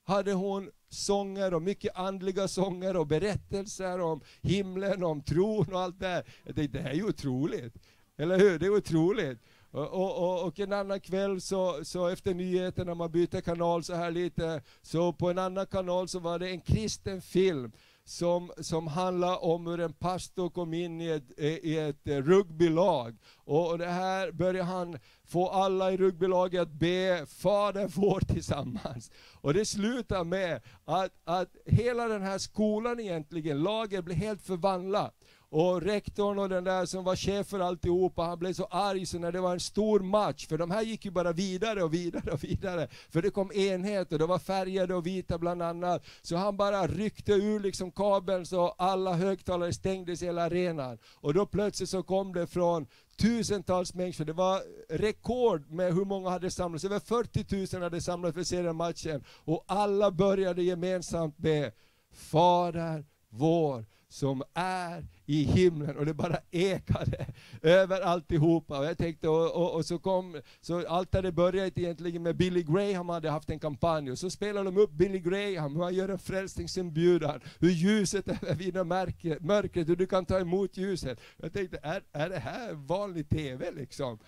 hade 0.09 0.33
hon 0.33 0.69
sånger 0.89 1.53
och 1.53 1.61
mycket 1.61 1.95
andliga 1.95 2.47
sånger 2.47 2.97
och 2.97 3.07
berättelser 3.07 4.01
om 4.01 4.21
himlen, 4.41 5.03
om 5.03 5.21
tron 5.21 5.73
och 5.73 5.79
allt 5.79 5.99
det 5.99 6.07
här. 6.07 6.23
Jag 6.43 6.55
tänkte, 6.55 6.77
det 6.77 6.83
här 6.83 6.91
är 6.91 6.95
ju 6.95 7.07
otroligt. 7.07 7.73
Eller 8.17 8.37
hur? 8.39 8.59
Det 8.59 8.65
är 8.65 8.75
otroligt. 8.75 9.39
Och, 9.71 9.93
och, 9.93 10.47
och, 10.47 10.59
en 10.59 10.73
annan 10.73 10.99
kväll 10.99 11.41
så, 11.41 11.85
så 11.85 12.07
efter 12.07 12.33
nyheterna, 12.33 12.93
man 12.95 13.11
byter 13.11 13.41
kanal 13.41 13.83
så 13.83 13.93
här 13.93 14.11
lite, 14.11 14.61
så 14.81 15.13
på 15.13 15.29
en 15.29 15.37
annan 15.37 15.65
kanal 15.65 16.07
så 16.07 16.19
var 16.19 16.39
det 16.39 16.49
en 16.49 16.61
kristen 16.61 17.21
film 17.21 17.71
som, 18.09 18.51
som 18.57 18.87
handlar 18.87 19.43
om 19.43 19.67
hur 19.67 19.79
en 19.79 19.93
pastor 19.93 20.49
kom 20.49 20.73
in 20.73 21.01
i 21.01 21.07
ett, 21.07 21.39
i 21.39 21.77
ett 21.77 22.07
rugbylag. 22.07 23.17
Och 23.35 23.77
det 23.77 23.85
här 23.85 24.31
börjar 24.31 24.63
han 24.63 24.99
få 25.25 25.49
alla 25.49 25.91
i 25.91 25.97
rugbylaget 25.97 26.61
att 26.61 26.71
be 26.71 27.25
Fader 27.27 27.87
vår 27.95 28.19
tillsammans. 28.19 29.11
Och 29.33 29.53
det 29.53 29.65
slutar 29.65 30.23
med 30.23 30.61
att, 30.85 31.11
att 31.23 31.55
hela 31.65 32.07
den 32.07 32.21
här 32.21 32.37
skolan 32.37 32.99
egentligen, 32.99 33.63
laget 33.63 34.05
blir 34.05 34.15
helt 34.15 34.41
förvandlat. 34.41 35.15
Och 35.51 35.81
rektorn 35.81 36.39
och 36.39 36.49
den 36.49 36.63
där 36.63 36.85
som 36.85 37.03
var 37.03 37.15
chef 37.15 37.47
för 37.47 37.59
alltihopa, 37.59 38.23
han 38.23 38.39
blev 38.39 38.53
så 38.53 38.65
arg 38.65 39.05
så 39.05 39.19
när 39.19 39.31
det 39.31 39.41
var 39.41 39.53
en 39.53 39.59
stor 39.59 39.99
match, 39.99 40.47
för 40.47 40.57
de 40.57 40.71
här 40.71 40.81
gick 40.81 41.05
ju 41.05 41.11
bara 41.11 41.31
vidare 41.31 41.83
och 41.83 41.93
vidare 41.93 42.31
och 42.31 42.43
vidare, 42.43 42.87
för 43.09 43.21
det 43.21 43.29
kom 43.29 43.51
enhet 43.51 44.11
och 44.11 44.19
det 44.19 44.25
var 44.25 44.39
färgade 44.39 44.95
och 44.95 45.07
vita 45.07 45.37
bland 45.37 45.61
annat. 45.61 46.05
Så 46.21 46.35
han 46.35 46.57
bara 46.57 46.87
ryckte 46.87 47.33
ur 47.33 47.59
liksom 47.59 47.91
kabeln 47.91 48.45
så 48.45 48.67
alla 48.67 49.13
högtalare 49.13 49.73
stängdes 49.73 50.21
i 50.21 50.25
hela 50.25 50.43
arenan. 50.43 50.97
Och 51.15 51.33
då 51.33 51.45
plötsligt 51.45 51.89
så 51.89 52.03
kom 52.03 52.33
det 52.33 52.47
från 52.47 52.87
tusentals 53.17 53.93
människor, 53.93 54.25
det 54.25 54.33
var 54.33 54.61
rekord 54.89 55.71
med 55.71 55.93
hur 55.93 56.05
många 56.05 56.29
hade 56.29 56.51
samlats, 56.51 56.85
över 56.85 56.99
40 56.99 57.75
000 57.75 57.83
hade 57.83 58.01
samlats 58.01 58.51
för 58.51 58.65
att 58.65 58.75
matchen. 58.75 59.23
Och 59.29 59.63
alla 59.67 60.11
började 60.11 60.63
gemensamt 60.63 61.37
be 61.37 61.71
Fader 62.11 63.05
vår 63.29 63.85
som 64.09 64.43
är 64.53 65.05
i 65.29 65.43
himlen 65.43 65.97
och 65.97 66.05
det 66.05 66.13
bara 66.13 66.37
ekade 66.51 67.25
över 67.61 68.01
alltihopa. 68.01 68.79
Och 68.79 68.85
jag 68.85 68.97
tänkte, 68.97 69.27
och, 69.29 69.55
och, 69.55 69.75
och, 69.75 69.85
så 69.85 69.99
kom, 69.99 70.41
så 70.61 70.87
allt 70.87 71.13
hade 71.13 71.31
börjat 71.31 71.77
egentligen 71.77 72.23
med 72.23 72.35
Billy 72.35 72.63
Graham 72.63 73.09
hade 73.09 73.29
haft 73.29 73.49
en 73.49 73.59
kampanj, 73.59 74.11
och 74.11 74.19
så 74.19 74.29
spelade 74.29 74.65
de 74.65 74.77
upp 74.77 74.91
Billy 74.91 75.19
Graham, 75.19 75.75
hur 75.75 75.83
han 75.83 75.93
gör 75.93 76.09
en 76.09 76.19
frälsningsinbjudan, 76.19 77.39
hur 77.59 77.69
ljuset 77.69 78.27
övervinner 78.41 78.83
mörkret, 78.83 79.41
mörkret, 79.41 79.89
hur 79.89 79.95
du 79.95 80.07
kan 80.07 80.25
ta 80.25 80.39
emot 80.39 80.77
ljuset. 80.77 81.19
Jag 81.37 81.53
tänkte, 81.53 81.79
är, 81.83 82.03
är 82.11 82.29
det 82.29 82.39
här 82.39 82.73
vanlig 82.73 83.29
TV 83.29 83.71
liksom? 83.71 84.19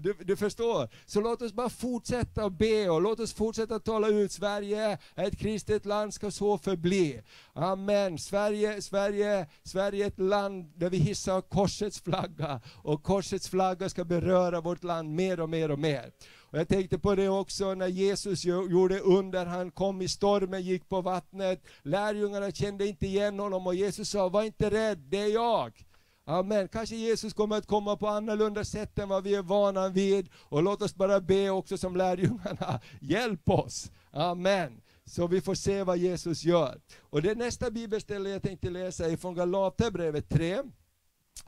Du, 0.00 0.14
du, 0.20 0.36
förstår? 0.36 0.88
Så 1.06 1.20
låt 1.20 1.42
oss 1.42 1.52
bara 1.52 1.68
fortsätta 1.68 2.44
att 2.44 2.58
be 2.58 2.88
och 2.88 3.02
låt 3.02 3.20
oss 3.20 3.32
fortsätta 3.32 3.74
att 3.74 3.84
tala 3.84 4.08
ut. 4.08 4.32
Sverige 4.32 4.98
är 5.14 5.26
ett 5.26 5.38
kristet 5.38 5.86
land, 5.86 6.14
ska 6.14 6.30
så 6.30 6.58
förbli. 6.58 7.22
Amen. 7.52 8.18
Sverige, 8.18 8.82
Sverige, 8.82 9.46
Sverige 9.62 10.04
är 10.04 10.08
ett 10.08 10.18
land 10.18 10.72
där 10.76 10.90
vi 10.90 10.96
hissar 10.96 11.40
korsets 11.40 12.00
flagga. 12.00 12.60
Och 12.82 13.02
korsets 13.02 13.48
flagga 13.48 13.88
ska 13.88 14.04
beröra 14.04 14.60
vårt 14.60 14.84
land 14.84 15.10
mer 15.10 15.40
och 15.40 15.50
mer 15.50 15.70
och 15.70 15.78
mer. 15.78 16.12
Och 16.52 16.58
jag 16.58 16.68
tänkte 16.68 16.98
på 16.98 17.14
det 17.14 17.28
också 17.28 17.74
när 17.74 17.88
Jesus 17.88 18.44
gjorde 18.44 19.00
under, 19.00 19.46
han 19.46 19.70
kom 19.70 20.02
i 20.02 20.08
stormen, 20.08 20.62
gick 20.62 20.88
på 20.88 21.00
vattnet. 21.00 21.66
Lärjungarna 21.82 22.50
kände 22.50 22.86
inte 22.86 23.06
igen 23.06 23.38
honom 23.38 23.66
och 23.66 23.74
Jesus 23.74 24.10
sa, 24.10 24.28
var 24.28 24.42
inte 24.42 24.70
rädd, 24.70 24.98
det 24.98 25.18
är 25.18 25.34
jag. 25.34 25.84
Amen. 26.24 26.68
Kanske 26.68 26.96
Jesus 26.96 27.32
kommer 27.32 27.56
att 27.56 27.66
komma 27.66 27.96
på 27.96 28.08
annorlunda 28.08 28.64
sätt 28.64 28.98
än 28.98 29.08
vad 29.08 29.24
vi 29.24 29.34
är 29.34 29.42
vana 29.42 29.88
vid. 29.88 30.28
Och 30.34 30.62
låt 30.62 30.82
oss 30.82 30.94
bara 30.94 31.20
be 31.20 31.50
också 31.50 31.78
som 31.78 31.96
lärjungarna, 31.96 32.80
hjälp 33.00 33.48
oss. 33.48 33.90
Amen. 34.10 34.82
Så 35.04 35.26
vi 35.26 35.40
får 35.40 35.54
se 35.54 35.82
vad 35.82 35.98
Jesus 35.98 36.44
gör. 36.44 36.80
Och 37.00 37.22
det 37.22 37.34
nästa 37.34 37.70
bibelställe 37.70 38.30
jag 38.30 38.42
tänkte 38.42 38.70
läsa 38.70 39.10
är 39.10 39.16
från 39.16 39.34
Galaterbrevet 39.34 40.28
3. 40.28 40.62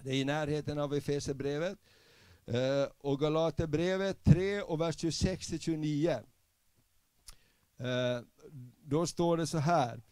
Det 0.03 0.11
är 0.11 0.15
i 0.15 0.25
närheten 0.25 0.79
av 0.79 0.95
Efesierbrevet. 0.95 1.79
Eh, 2.47 2.89
och 2.99 3.21
Galaterbrevet 3.21 4.25
3 4.25 4.63
och 4.63 4.81
vers 4.81 4.97
26-29. 4.97 6.21
Eh, 7.79 8.21
då 8.85 9.07
står 9.07 9.37
det 9.37 9.47
så 9.47 9.59
här. 9.59 10.03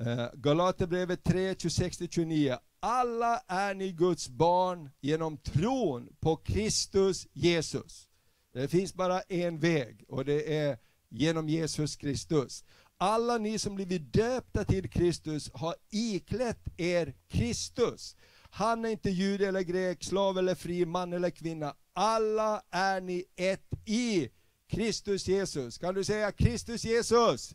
Eh, 0.00 0.26
Galaterbrevet 0.34 1.24
3, 1.24 1.54
26-29. 1.54 2.58
Alla 2.80 3.42
är 3.48 3.74
ni 3.74 3.92
Guds 3.92 4.28
barn 4.28 4.90
genom 5.00 5.36
tron 5.36 6.08
på 6.20 6.36
Kristus 6.36 7.26
Jesus. 7.32 8.08
Det 8.52 8.68
finns 8.68 8.94
bara 8.94 9.20
en 9.20 9.58
väg 9.58 10.04
och 10.08 10.24
det 10.24 10.56
är 10.56 10.78
genom 11.08 11.48
Jesus 11.48 11.96
Kristus. 11.96 12.64
Alla 12.98 13.38
ni 13.38 13.58
som 13.58 13.74
blivit 13.74 14.12
döpta 14.12 14.64
till 14.64 14.90
Kristus 14.90 15.50
har 15.54 15.74
iklätt 15.90 16.68
er 16.76 17.14
Kristus. 17.28 18.16
Han 18.50 18.84
är 18.84 18.88
inte 18.88 19.10
jude 19.10 19.48
eller 19.48 19.60
grek, 19.60 20.04
slav 20.04 20.38
eller 20.38 20.54
fri, 20.54 20.86
man 20.86 21.12
eller 21.12 21.30
kvinna. 21.30 21.74
Alla 21.92 22.62
är 22.70 23.00
ni 23.00 23.24
ett 23.36 23.70
i 23.84 24.28
Kristus 24.68 25.28
Jesus. 25.28 25.78
Kan 25.78 25.94
du 25.94 26.04
säga 26.04 26.32
Kristus 26.32 26.84
Jesus? 26.84 27.54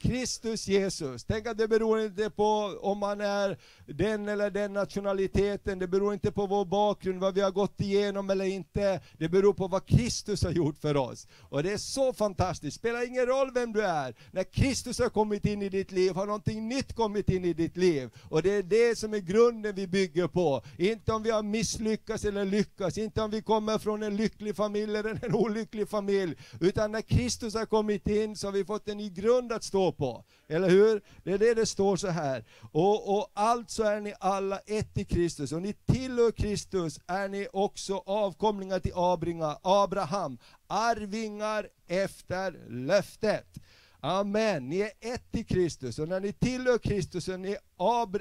Kristus 0.00 0.68
Jesus. 0.68 1.24
Tänk 1.24 1.46
att 1.46 1.58
det 1.58 1.68
beror 1.68 2.00
inte 2.00 2.30
på 2.30 2.78
om 2.80 2.98
man 2.98 3.20
är 3.20 3.58
den 3.86 4.28
eller 4.28 4.50
den 4.50 4.72
nationaliteten, 4.72 5.78
det 5.78 5.88
beror 5.88 6.12
inte 6.12 6.32
på 6.32 6.46
vår 6.46 6.64
bakgrund, 6.64 7.20
vad 7.20 7.34
vi 7.34 7.40
har 7.40 7.50
gått 7.50 7.80
igenom 7.80 8.30
eller 8.30 8.44
inte. 8.44 9.00
Det 9.18 9.28
beror 9.28 9.52
på 9.52 9.68
vad 9.68 9.86
Kristus 9.86 10.44
har 10.44 10.50
gjort 10.50 10.78
för 10.78 10.96
oss. 10.96 11.26
Och 11.40 11.62
det 11.62 11.72
är 11.72 11.76
så 11.76 12.12
fantastiskt, 12.12 12.76
spelar 12.76 13.06
ingen 13.06 13.26
roll 13.26 13.50
vem 13.54 13.72
du 13.72 13.82
är. 13.82 14.14
När 14.30 14.44
Kristus 14.44 14.98
har 14.98 15.08
kommit 15.08 15.44
in 15.46 15.62
i 15.62 15.68
ditt 15.68 15.92
liv, 15.92 16.14
har 16.14 16.26
någonting 16.26 16.68
nytt 16.68 16.94
kommit 16.94 17.30
in 17.30 17.44
i 17.44 17.52
ditt 17.52 17.76
liv. 17.76 18.10
Och 18.28 18.42
det 18.42 18.52
är 18.52 18.62
det 18.62 18.98
som 18.98 19.14
är 19.14 19.18
grunden 19.18 19.74
vi 19.74 19.86
bygger 19.86 20.28
på. 20.28 20.62
Inte 20.78 21.12
om 21.12 21.22
vi 21.22 21.30
har 21.30 21.42
misslyckats 21.42 22.24
eller 22.24 22.44
lyckats, 22.44 22.98
inte 22.98 23.22
om 23.22 23.30
vi 23.30 23.42
kommer 23.42 23.78
från 23.78 24.02
en 24.02 24.16
lycklig 24.16 24.56
familj 24.56 24.96
eller 24.96 25.24
en 25.24 25.34
olycklig 25.34 25.88
familj. 25.88 26.34
Utan 26.60 26.92
när 26.92 27.02
Kristus 27.02 27.54
har 27.54 27.66
kommit 27.66 28.08
in 28.08 28.36
så 28.36 28.46
har 28.46 28.52
vi 28.52 28.64
fått 28.64 28.88
en 28.88 28.98
ny 28.98 29.10
grund 29.10 29.52
att 29.52 29.64
stå 29.64 29.89
på. 29.92 30.24
Eller 30.48 30.68
hur? 30.68 31.02
Det 31.24 31.32
är 31.32 31.38
det 31.38 31.54
det 31.54 31.66
står 31.66 31.96
så 31.96 32.08
här. 32.08 32.44
Och, 32.72 33.18
och 33.18 33.30
alltså 33.34 33.82
är 33.82 34.00
ni 34.00 34.14
alla 34.20 34.58
ett 34.58 34.98
i 34.98 35.04
Kristus, 35.04 35.52
och 35.52 35.62
ni 35.62 35.72
tillhör 35.72 36.30
Kristus 36.30 37.00
är 37.06 37.28
ni 37.28 37.48
också 37.52 38.02
avkomlingar 38.06 38.78
till 38.78 38.92
Abringa, 38.94 39.58
Abraham, 39.62 40.38
arvingar 40.66 41.68
efter 41.86 42.68
löftet. 42.68 43.58
Amen, 44.02 44.68
ni 44.68 44.80
är 44.80 44.90
ett 45.00 45.36
i 45.36 45.44
Kristus, 45.44 45.98
och 45.98 46.08
när 46.08 46.20
ni 46.20 46.32
tillhör 46.32 46.78
Kristus 46.78 47.28
är 47.28 47.38
ni 47.38 47.56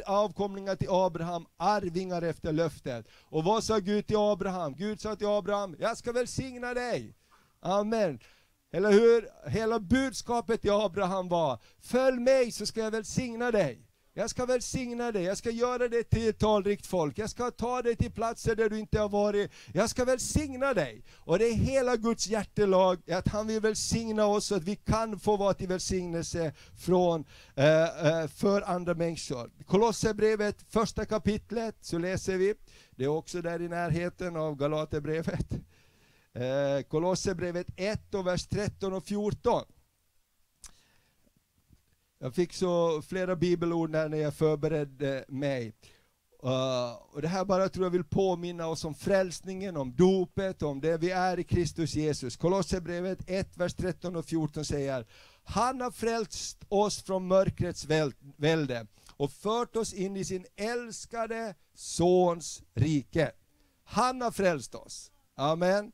avkomlingar 0.06 0.76
till 0.76 0.90
Abraham, 0.90 1.46
arvingar 1.58 2.22
efter 2.22 2.52
löftet. 2.52 3.08
Och 3.24 3.44
vad 3.44 3.64
sa 3.64 3.78
Gud 3.78 4.08
till 4.08 4.18
Abraham? 4.18 4.76
Gud 4.76 5.02
sa 5.02 5.16
till 5.16 5.28
Abraham, 5.28 5.76
jag 5.80 5.98
ska 5.98 6.12
välsigna 6.12 6.74
dig. 6.74 7.16
Amen. 7.62 8.20
Eller 8.72 8.92
hur? 8.92 9.50
Hela 9.50 9.80
budskapet 9.80 10.62
till 10.62 10.72
Abraham 10.72 11.28
var, 11.28 11.60
följ 11.82 12.20
mig 12.20 12.52
så 12.52 12.66
ska 12.66 12.80
jag 12.80 12.92
välsigna 12.92 13.52
dig. 13.52 13.90
Jag 14.14 14.30
ska 14.30 14.46
välsigna 14.46 15.12
dig, 15.12 15.24
jag 15.24 15.38
ska 15.38 15.50
göra 15.50 15.88
dig 15.88 16.04
till 16.04 16.30
ett 16.30 16.40
talrikt 16.40 16.88
folk, 16.88 17.18
jag 17.18 17.30
ska 17.30 17.52
ta 17.52 17.82
dig 17.82 17.96
till 17.96 18.12
platser 18.12 18.56
där 18.56 18.70
du 18.70 18.80
inte 18.80 19.00
har 19.00 19.10
varit, 19.10 19.52
jag 19.74 19.90
ska 19.90 20.06
välsigna 20.06 20.74
dig. 20.74 21.04
Och 21.18 21.40
det 21.40 21.46
är 21.48 21.54
hela 21.54 21.96
Guds 21.96 22.28
hjärtelag, 22.28 23.12
att 23.12 23.28
han 23.28 23.48
vill 23.48 23.62
välsigna 23.62 24.26
oss 24.26 24.46
så 24.46 24.56
att 24.56 24.64
vi 24.64 24.76
kan 24.76 25.20
få 25.20 25.38
vara 25.38 25.54
till 25.54 25.68
välsignelse 25.68 26.54
från, 26.78 27.26
eh, 27.56 28.08
eh, 28.08 28.28
för 28.28 28.62
andra 28.62 28.94
människor. 28.94 29.52
Kolosserbrevet, 29.66 30.66
första 30.70 31.06
kapitlet, 31.06 31.76
så 31.82 31.98
läser 31.98 32.38
vi, 32.38 32.54
det 32.92 33.04
är 33.04 33.08
också 33.08 33.42
där 33.42 33.62
i 33.62 33.70
närheten 33.70 34.36
av 34.36 34.56
Galaterbrevet. 34.56 35.48
Eh, 36.34 36.84
Kolosserbrevet 36.88 37.68
1 37.76 38.14
och 38.14 38.28
vers 38.28 38.48
13 38.48 38.94
och 38.94 39.06
14. 39.06 39.66
Jag 42.20 42.36
fick 42.36 42.54
så 42.54 43.02
flera 43.02 43.36
bibelord 43.36 43.90
när 43.90 44.16
jag 44.16 44.34
förberedde 44.34 45.26
mig. 45.28 45.74
Uh, 46.44 47.16
och 47.16 47.22
det 47.22 47.28
här 47.28 47.46
bara 47.46 47.70
tror 47.70 47.86
jag 47.86 47.92
vill 47.92 48.04
påminna 48.04 48.68
oss 48.68 48.86
om 48.86 48.96
frälsningen, 48.96 49.78
om 49.78 49.96
dopet, 49.96 50.62
om 50.62 50.82
det 50.82 50.98
vi 50.98 51.12
är 51.12 51.40
i 51.40 51.44
Kristus 51.44 51.96
Jesus. 51.96 52.38
Kolosserbrevet 52.38 53.20
1, 53.28 53.58
vers 53.58 53.74
13 53.74 54.16
och 54.16 54.26
14 54.26 54.66
säger 54.66 55.06
Han 55.44 55.82
har 55.82 55.92
frälst 55.92 56.58
oss 56.70 57.04
från 57.04 57.28
mörkrets 57.28 57.86
välde 58.38 58.88
och 59.18 59.32
fört 59.32 59.76
oss 59.76 59.94
in 59.94 60.18
i 60.18 60.26
sin 60.26 60.46
älskade 60.56 61.56
Sons 61.74 62.64
rike. 62.74 63.32
Han 63.84 64.22
har 64.22 64.32
frälst 64.32 64.76
oss. 64.76 65.12
Amen. 65.36 65.92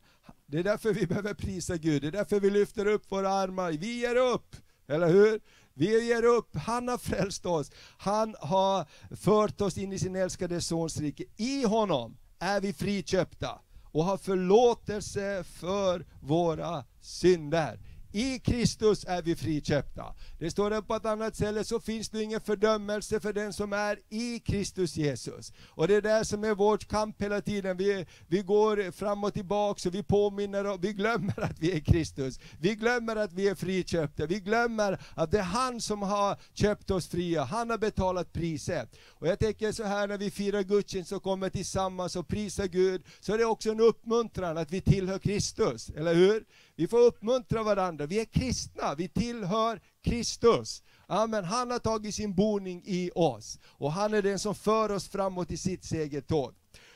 Det 0.47 0.59
är 0.59 0.63
därför 0.63 0.93
vi 0.93 1.07
behöver 1.07 1.33
prisa 1.33 1.77
Gud, 1.77 2.01
det 2.01 2.07
är 2.07 2.11
därför 2.11 2.39
vi 2.39 2.49
lyfter 2.49 2.85
upp 2.85 3.11
våra 3.11 3.29
armar. 3.29 3.71
Vi 3.71 3.99
ger 3.99 4.15
upp, 4.15 4.55
eller 4.87 5.07
hur? 5.07 5.41
Vi 5.73 6.07
ger 6.07 6.23
upp, 6.23 6.55
han 6.55 6.87
har 6.87 6.97
frälst 6.97 7.45
oss. 7.45 7.71
Han 7.97 8.35
har 8.39 8.85
fört 9.15 9.61
oss 9.61 9.77
in 9.77 9.93
i 9.93 9.99
sin 9.99 10.15
älskade 10.15 10.61
Sons 10.61 10.99
rike. 10.99 11.23
I 11.37 11.63
honom 11.65 12.17
är 12.39 12.61
vi 12.61 12.73
friköpta 12.73 13.61
och 13.91 14.03
har 14.03 14.17
förlåtelse 14.17 15.43
för 15.43 16.05
våra 16.21 16.83
synder. 17.01 17.79
I 18.15 18.39
Kristus 18.39 19.05
är 19.07 19.21
vi 19.21 19.35
friköpta. 19.35 20.15
Det 20.39 20.51
står 20.51 20.69
det 20.69 20.81
på 20.81 20.95
ett 20.95 21.05
annat 21.05 21.35
ställe, 21.35 21.63
så 21.63 21.79
finns 21.79 22.09
det 22.09 22.23
ingen 22.23 22.41
fördömelse 22.41 23.19
för 23.19 23.33
den 23.33 23.53
som 23.53 23.73
är 23.73 23.99
i 24.09 24.39
Kristus 24.39 24.95
Jesus. 24.95 25.53
Och 25.65 25.87
det 25.87 25.95
är 25.95 26.01
det 26.01 26.25
som 26.25 26.43
är 26.43 26.55
vårt 26.55 26.87
kamp 26.87 27.21
hela 27.21 27.41
tiden. 27.41 27.77
Vi, 27.77 28.05
vi 28.27 28.41
går 28.41 28.91
fram 28.91 29.23
och 29.23 29.33
tillbaka 29.33 29.89
och 29.89 29.95
vi 29.95 30.03
påminner 30.03 30.65
och 30.65 30.83
vi 30.83 30.93
glömmer 30.93 31.39
att 31.39 31.59
vi 31.59 31.71
är 31.71 31.79
Kristus. 31.79 32.39
Vi 32.59 32.75
glömmer 32.75 33.15
att 33.15 33.33
vi 33.33 33.47
är 33.47 33.55
friköpta. 33.55 34.25
Vi 34.25 34.39
glömmer 34.39 34.99
att 35.15 35.31
det 35.31 35.39
är 35.39 35.43
han 35.43 35.81
som 35.81 36.01
har 36.01 36.37
köpt 36.53 36.91
oss 36.91 37.07
fria. 37.07 37.43
Han 37.43 37.69
har 37.69 37.77
betalat 37.77 38.33
priset. 38.33 38.95
Och 39.07 39.27
jag 39.27 39.39
tänker 39.39 39.71
så 39.71 39.83
här 39.83 40.07
när 40.07 40.17
vi 40.17 40.31
firar 40.31 40.61
gudstjänst 40.61 41.11
och 41.11 41.23
kommer 41.23 41.49
tillsammans 41.49 42.15
och 42.15 42.27
prisar 42.27 42.65
Gud, 42.65 43.03
så 43.19 43.33
är 43.33 43.37
det 43.37 43.45
också 43.45 43.71
en 43.71 43.79
uppmuntran 43.79 44.57
att 44.57 44.71
vi 44.71 44.81
tillhör 44.81 45.19
Kristus, 45.19 45.89
eller 45.89 46.13
hur? 46.13 46.45
Vi 46.75 46.87
får 46.87 46.99
uppmuntra 46.99 47.63
varandra, 47.63 48.05
vi 48.05 48.19
är 48.19 48.25
kristna, 48.25 48.95
vi 48.95 49.07
tillhör 49.09 49.81
Kristus. 50.01 50.83
Amen. 51.07 51.43
Han 51.43 51.71
har 51.71 51.79
tagit 51.79 52.15
sin 52.15 52.35
boning 52.35 52.81
i 52.85 53.11
oss, 53.15 53.59
och 53.65 53.91
han 53.91 54.13
är 54.13 54.21
den 54.21 54.39
som 54.39 54.55
för 54.55 54.91
oss 54.91 55.07
framåt 55.07 55.51
i 55.51 55.57
sitt 55.57 55.83
segertåg. 55.83 56.53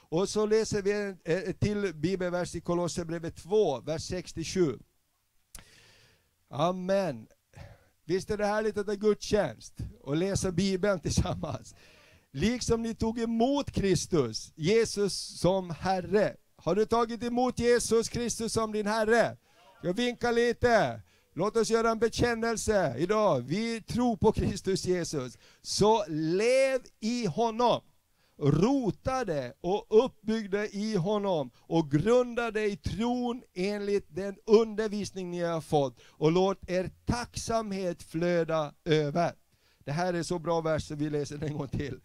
Och 0.09 0.29
så 0.29 0.45
läser 0.45 0.81
vi 0.81 0.91
en, 0.91 1.17
eh, 1.25 1.43
en 1.43 1.53
till 1.53 1.95
bibelvers 1.95 2.55
i 2.55 2.61
Kolosserbrevet 2.61 3.35
2, 3.35 3.79
vers 3.79 4.03
67. 4.03 4.79
Amen. 6.49 7.27
Visst 8.05 8.29
är 8.29 8.37
det 8.37 8.45
härligt 8.45 8.77
att 8.77 8.87
ha 8.87 8.93
gudstjänst 8.93 9.73
och 10.01 10.17
läsa 10.17 10.51
Bibeln 10.51 10.99
tillsammans. 10.99 11.75
Liksom 12.31 12.81
ni 12.81 12.95
tog 12.95 13.19
emot 13.19 13.71
Kristus, 13.71 14.53
Jesus 14.55 15.39
som 15.39 15.69
Herre. 15.69 16.35
Har 16.55 16.75
du 16.75 16.85
tagit 16.85 17.23
emot 17.23 17.59
Jesus 17.59 18.09
Kristus 18.09 18.53
som 18.53 18.71
din 18.71 18.87
Herre? 18.87 19.37
Jag 19.81 19.93
vinkar 19.93 20.31
lite. 20.31 21.01
Låt 21.33 21.57
oss 21.57 21.69
göra 21.69 21.91
en 21.91 21.99
bekännelse 21.99 22.95
idag. 22.97 23.41
Vi 23.41 23.81
tror 23.81 24.17
på 24.17 24.31
Kristus 24.31 24.85
Jesus. 24.85 25.37
Så 25.61 26.05
lev 26.07 26.79
i 26.99 27.25
honom. 27.25 27.81
Rotade 28.41 29.53
och 29.61 30.05
uppbyggda 30.05 30.65
i 30.65 30.95
honom 30.95 31.51
och 31.57 31.91
grundade 31.91 32.65
i 32.65 32.77
tron 32.77 33.41
enligt 33.53 34.15
den 34.15 34.35
undervisning 34.45 35.31
ni 35.31 35.41
har 35.41 35.61
fått. 35.61 35.99
Och 36.07 36.31
låt 36.31 36.69
er 36.69 36.91
tacksamhet 37.05 38.03
flöda 38.03 38.73
över. 38.85 39.33
Det 39.85 39.91
här 39.91 40.13
är 40.13 40.23
så 40.23 40.39
bra 40.39 40.61
vers 40.61 40.87
så 40.87 40.95
vi 40.95 41.09
läser 41.09 41.37
den 41.37 41.49
en 41.49 41.57
gång 41.57 41.67
till. 41.67 41.99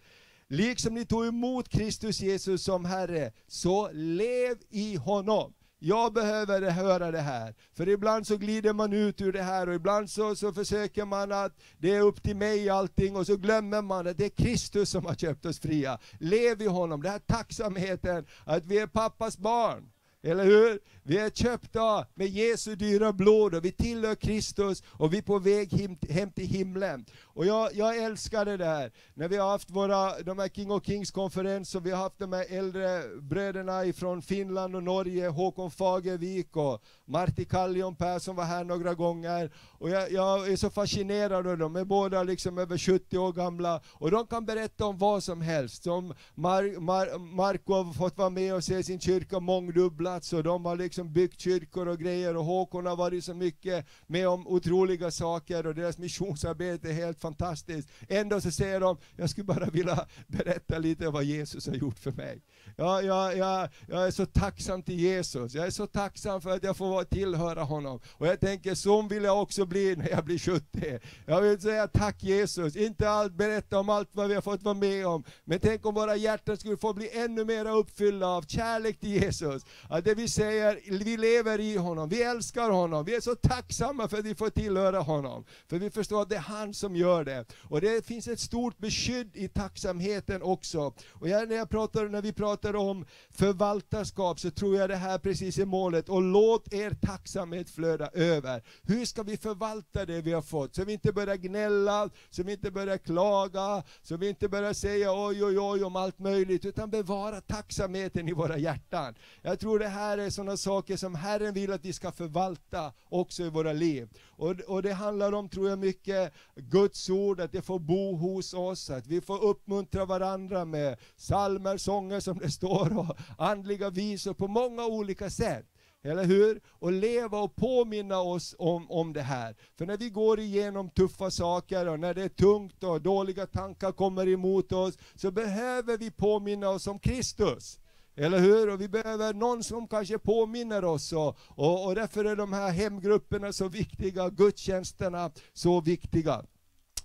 Liksom 0.49 0.95
ni 0.95 1.07
tog 1.07 1.27
emot 1.27 1.69
Kristus 1.69 2.21
Jesus 2.21 2.65
som 2.65 2.85
Herre, 2.85 3.33
så 3.47 3.91
lev 3.93 4.57
i 4.71 4.97
honom. 4.97 5.55
Jag 5.87 6.13
behöver 6.13 6.71
höra 6.71 7.11
det 7.11 7.21
här. 7.21 7.55
För 7.73 7.89
ibland 7.89 8.27
så 8.27 8.37
glider 8.37 8.73
man 8.73 8.93
ut 8.93 9.21
ur 9.21 9.33
det 9.33 9.43
här 9.43 9.69
och 9.69 9.75
ibland 9.75 10.11
så, 10.11 10.37
så 10.37 10.53
försöker 10.53 11.05
man 11.05 11.33
att 11.33 11.53
det 11.79 11.95
är 11.95 12.01
upp 12.01 12.23
till 12.23 12.37
mig 12.37 12.69
allting 12.69 13.17
och 13.17 13.27
så 13.27 13.37
glömmer 13.37 13.83
man 13.83 14.07
att 14.07 14.19
det 14.19 14.25
är 14.25 14.45
Kristus 14.45 14.91
som 14.91 15.07
har 15.07 15.15
köpt 15.15 15.47
oss 15.47 15.61
fria. 15.61 15.99
Lev 16.21 16.63
i 16.63 16.67
honom, 16.67 17.03
den 17.03 17.13
här 17.13 17.19
tacksamheten 17.19 18.27
att 18.45 18.67
vi 18.67 18.79
är 18.79 18.87
pappas 18.87 19.39
barn. 19.39 19.91
Eller 20.25 20.45
hur? 20.45 20.81
Vi 21.07 21.19
är 21.19 21.31
köpta 21.31 22.07
med 22.15 22.27
Jesu 22.27 22.77
dyra 22.77 23.13
blod 23.13 23.55
och 23.55 23.65
vi 23.65 23.73
tillhör 23.73 24.15
Kristus 24.15 24.83
och 24.87 25.13
vi 25.13 25.19
är 25.19 25.23
på 25.23 25.39
väg 25.39 25.73
hem, 25.73 25.97
hem 26.09 26.31
till 26.31 26.47
himlen. 26.47 27.05
Och 27.23 27.47
jag, 27.47 27.75
jag 27.75 27.97
älskar 27.97 28.45
det 28.45 28.57
där, 28.57 28.93
när 29.15 29.29
vi 29.29 29.37
har 29.37 29.51
haft 29.51 29.71
våra, 29.71 30.23
de 30.23 30.39
här 30.39 30.49
King 30.49 30.71
of 30.71 30.85
Kings 30.87 31.11
konferenser, 31.11 31.79
och 31.79 31.87
vi 31.87 31.91
har 31.91 31.99
haft 31.99 32.19
de 32.19 32.33
här 32.33 32.47
äldre 32.49 33.03
bröderna 33.21 33.85
ifrån 33.85 34.23
Finland 34.23 34.77
och 34.77 34.83
Norge, 34.83 35.29
Håkon 35.29 35.71
Fagervik 35.71 36.57
och 36.57 36.83
Martti 37.05 37.45
Kallion 37.45 37.97
Persson 37.97 38.37
var 38.37 38.45
här 38.45 38.65
några 38.65 38.95
gånger. 38.95 39.51
Och 39.79 39.91
jag, 39.91 40.13
jag 40.13 40.49
är 40.53 40.57
så 40.57 40.71
fascinerad 40.71 41.33
av 41.33 41.45
dem, 41.45 41.59
de 41.59 41.77
är 41.77 41.85
båda 41.85 42.23
liksom 42.23 42.59
över 42.59 42.79
70 42.79 43.19
år 43.19 43.33
gamla 43.33 43.81
och 43.93 44.11
de 44.11 44.27
kan 44.27 44.45
berätta 44.45 44.87
om 44.87 44.99
vad 44.99 45.23
som 45.23 45.41
helst. 45.41 45.83
Som 45.83 46.15
Mar, 46.35 46.81
Mar, 46.81 47.19
Marco 47.19 47.75
har 47.75 47.93
fått 47.93 48.19
vara 48.19 48.31
med 48.31 48.55
och 48.55 48.65
se 48.65 48.83
sin 48.83 49.01
kyrka 49.01 49.41
mångdubbla 49.41 50.14
plats 50.15 50.33
och 50.33 50.43
de 50.43 50.65
har 50.65 50.77
liksom 50.77 51.13
byggt 51.13 51.41
kyrkor 51.41 51.89
och 51.89 51.99
grejer 51.99 52.37
och 52.37 52.45
Håkon 52.45 52.87
har 52.87 52.97
varit 52.97 53.25
så 53.25 53.35
mycket 53.35 53.87
med 54.07 54.29
om 54.29 54.47
otroliga 54.47 55.11
saker 55.11 55.67
och 55.67 55.75
deras 55.75 55.99
missionsarbete 55.99 56.89
är 56.89 56.93
helt 56.93 57.21
fantastiskt. 57.21 57.89
Ändå 58.09 58.41
så 58.41 58.51
säger 58.51 58.81
de, 58.81 58.97
jag 59.17 59.31
skulle 59.31 59.45
bara 59.45 59.71
vilja 59.71 60.07
berätta 60.27 60.79
lite 60.79 61.07
om 61.07 61.13
vad 61.13 61.25
Jesus 61.25 61.67
har 61.67 61.75
gjort 61.75 61.99
för 61.99 62.13
mig. 62.13 62.43
Ja, 62.77 63.03
jag, 63.03 63.37
ja, 63.37 63.69
jag 63.89 64.07
är 64.07 64.11
så 64.11 64.27
tacksam 64.27 64.83
till 64.83 65.01
Jesus, 65.01 65.55
jag 65.55 65.67
är 65.67 65.71
så 65.71 65.87
tacksam 65.87 66.41
för 66.41 66.51
att 66.51 66.63
jag 66.63 66.77
får 66.77 67.05
tillhöra 67.05 67.63
honom. 67.63 68.01
Och 68.13 68.27
jag 68.27 68.41
tänker, 68.41 68.75
så 68.75 69.03
vill 69.03 69.25
jag 69.25 69.43
också 69.43 69.67
bli 69.67 69.97
när 69.97 70.11
jag 70.11 70.25
blir 70.25 70.39
70. 70.39 70.99
Jag 71.27 71.41
vill 71.41 71.61
säga 71.61 71.89
tack 71.89 72.23
Jesus, 72.23 72.77
inte 72.77 73.11
allt 73.11 73.33
berätta 73.33 73.79
om 73.79 73.89
allt 73.89 74.09
vad 74.13 74.29
vi 74.29 74.35
har 74.35 74.43
fått 74.43 74.63
vara 74.63 74.75
med 74.75 75.07
om, 75.07 75.25
men 75.45 75.61
tänk 75.61 75.87
om 75.87 75.95
våra 75.95 76.17
hjärtan 76.17 76.57
skulle 76.57 76.77
få 76.77 76.93
bli 76.93 77.19
ännu 77.19 77.45
mer 77.45 77.67
uppfyllda 77.67 78.27
av 78.27 78.43
kärlek 78.43 79.01
till 79.01 79.11
Jesus. 79.23 79.63
Att 79.89 80.05
det 80.05 80.15
vi 80.15 80.29
säger, 80.29 80.81
vi 81.05 81.17
lever 81.17 81.61
i 81.61 81.77
honom, 81.77 82.09
vi 82.09 82.23
älskar 82.23 82.71
honom, 82.71 83.05
vi 83.05 83.15
är 83.15 83.21
så 83.21 83.35
tacksamma 83.35 84.09
för 84.09 84.19
att 84.19 84.25
vi 84.25 84.35
får 84.35 84.51
tillhöra 84.51 84.99
honom. 84.99 85.45
För 85.69 85.79
vi 85.79 85.91
förstår 85.91 86.23
att 86.23 86.29
det 86.29 86.37
är 86.37 86.41
han 86.41 86.75
som 86.75 86.97
gör 86.97 87.25
det. 87.25 87.45
Och 87.69 87.81
det 87.81 88.07
finns 88.07 88.29
ett 88.29 88.41
stort 88.41 88.79
beskydd 88.79 89.37
i 89.37 89.49
tacksamheten 89.49 90.43
också. 90.43 90.95
Och 91.11 91.29
jag, 91.29 91.49
när, 91.49 91.57
jag 91.57 91.71
pratar, 91.71 92.09
när 92.09 92.23
vi 92.23 92.33
pratar 92.33 92.54
om 92.63 93.07
förvaltarskap 93.31 94.41
så 94.41 94.51
tror 94.51 94.77
jag 94.77 94.91
det 94.91 94.97
här 94.97 95.19
precis 95.19 95.59
är 95.59 95.65
målet. 95.65 96.09
Och 96.09 96.23
låt 96.23 96.73
er 96.73 96.91
tacksamhet 96.91 97.71
flöda 97.71 98.09
över. 98.09 98.63
Hur 98.83 99.05
ska 99.05 99.23
vi 99.23 99.37
förvalta 99.37 100.07
det 100.07 100.21
vi 100.21 100.33
har 100.33 100.43
fått? 100.43 100.75
Så 100.75 100.85
vi 100.85 100.93
inte 100.93 101.13
börjar 101.13 101.37
gnälla, 101.37 102.11
så 102.31 102.43
vi 102.43 102.53
inte 102.53 102.71
börjar 102.71 102.99
klaga, 102.99 103.83
så 104.03 104.17
vi 104.17 104.29
inte 104.29 104.49
börjar 104.49 104.73
säga 104.73 105.13
oj 105.13 105.45
oj 105.45 105.59
oj 105.59 105.85
om 105.85 105.97
allt 105.97 106.19
möjligt, 106.19 106.65
utan 106.65 106.91
bevara 106.91 107.41
tacksamheten 107.41 108.29
i 108.29 108.33
våra 108.33 108.59
hjärtan. 108.59 109.15
Jag 109.43 109.61
tror 109.61 109.79
det 109.79 109.89
här 109.89 110.19
är 110.19 110.31
sådana 110.31 110.57
saker 110.57 110.97
som 110.97 111.15
Herren 111.15 111.55
vill 111.55 111.73
att 111.73 111.85
vi 111.85 111.93
ska 111.93 112.13
förvalta 112.13 112.93
också 113.09 113.43
i 113.43 113.51
våra 113.51 113.73
liv. 113.73 114.09
Och, 114.29 114.61
och 114.61 114.83
det 114.83 114.93
handlar 114.93 115.33
om, 115.33 115.49
tror 115.49 115.69
jag, 115.69 115.79
mycket 115.79 116.33
Guds 116.57 117.11
ord, 117.11 117.41
att 117.41 117.53
det 117.53 117.63
får 117.63 117.79
bo 117.79 118.17
hos 118.17 118.55
oss, 118.55 118.91
att 118.91 119.07
vi 119.07 119.21
får 119.21 119.43
uppmuntra 119.45 120.05
varandra 120.05 120.65
med 120.65 120.99
salmer, 121.17 121.77
sånger 121.77 122.21
som 122.21 122.41
det 122.45 122.51
står, 122.51 122.99
och 122.99 123.17
andliga 123.39 123.91
visor 123.91 124.35
på 124.35 124.49
många 124.49 124.87
olika 124.87 125.31
sätt. 125.31 125.67
Eller 126.03 126.25
hur? 126.25 126.61
Och 126.69 126.93
leva 126.93 127.39
och 127.39 127.57
påminna 127.57 128.21
oss 128.21 128.55
om, 128.59 128.91
om 128.91 129.13
det 129.13 129.23
här. 129.23 129.57
För 129.79 129.87
när 129.87 129.97
vi 129.97 130.11
går 130.11 130.41
igenom 130.41 130.91
tuffa 130.91 131.31
saker 131.31 131.89
och 131.89 132.01
när 132.01 132.15
det 132.15 132.23
är 132.23 132.29
tungt 132.29 132.85
och 132.85 133.03
dåliga 133.03 133.47
tankar 133.47 133.93
kommer 133.93 134.29
emot 134.29 134.73
oss, 134.73 134.99
så 135.15 135.31
behöver 135.31 135.99
vi 135.99 136.11
påminna 136.11 136.69
oss 136.69 136.87
om 136.87 136.99
Kristus. 136.99 137.79
Eller 138.17 138.39
hur? 138.39 138.71
Och 138.71 138.81
vi 138.81 138.89
behöver 138.89 139.35
någon 139.35 139.65
som 139.65 139.89
kanske 139.89 140.19
påminner 140.19 140.85
oss. 140.85 141.13
Och, 141.13 141.39
och, 141.49 141.87
och 141.87 141.95
därför 141.95 142.25
är 142.25 142.37
de 142.37 142.53
här 142.53 142.71
hemgrupperna 142.71 143.53
så 143.53 143.69
viktiga, 143.69 144.29
gudstjänsterna 144.29 145.31
så 145.53 145.81
viktiga. 145.81 146.45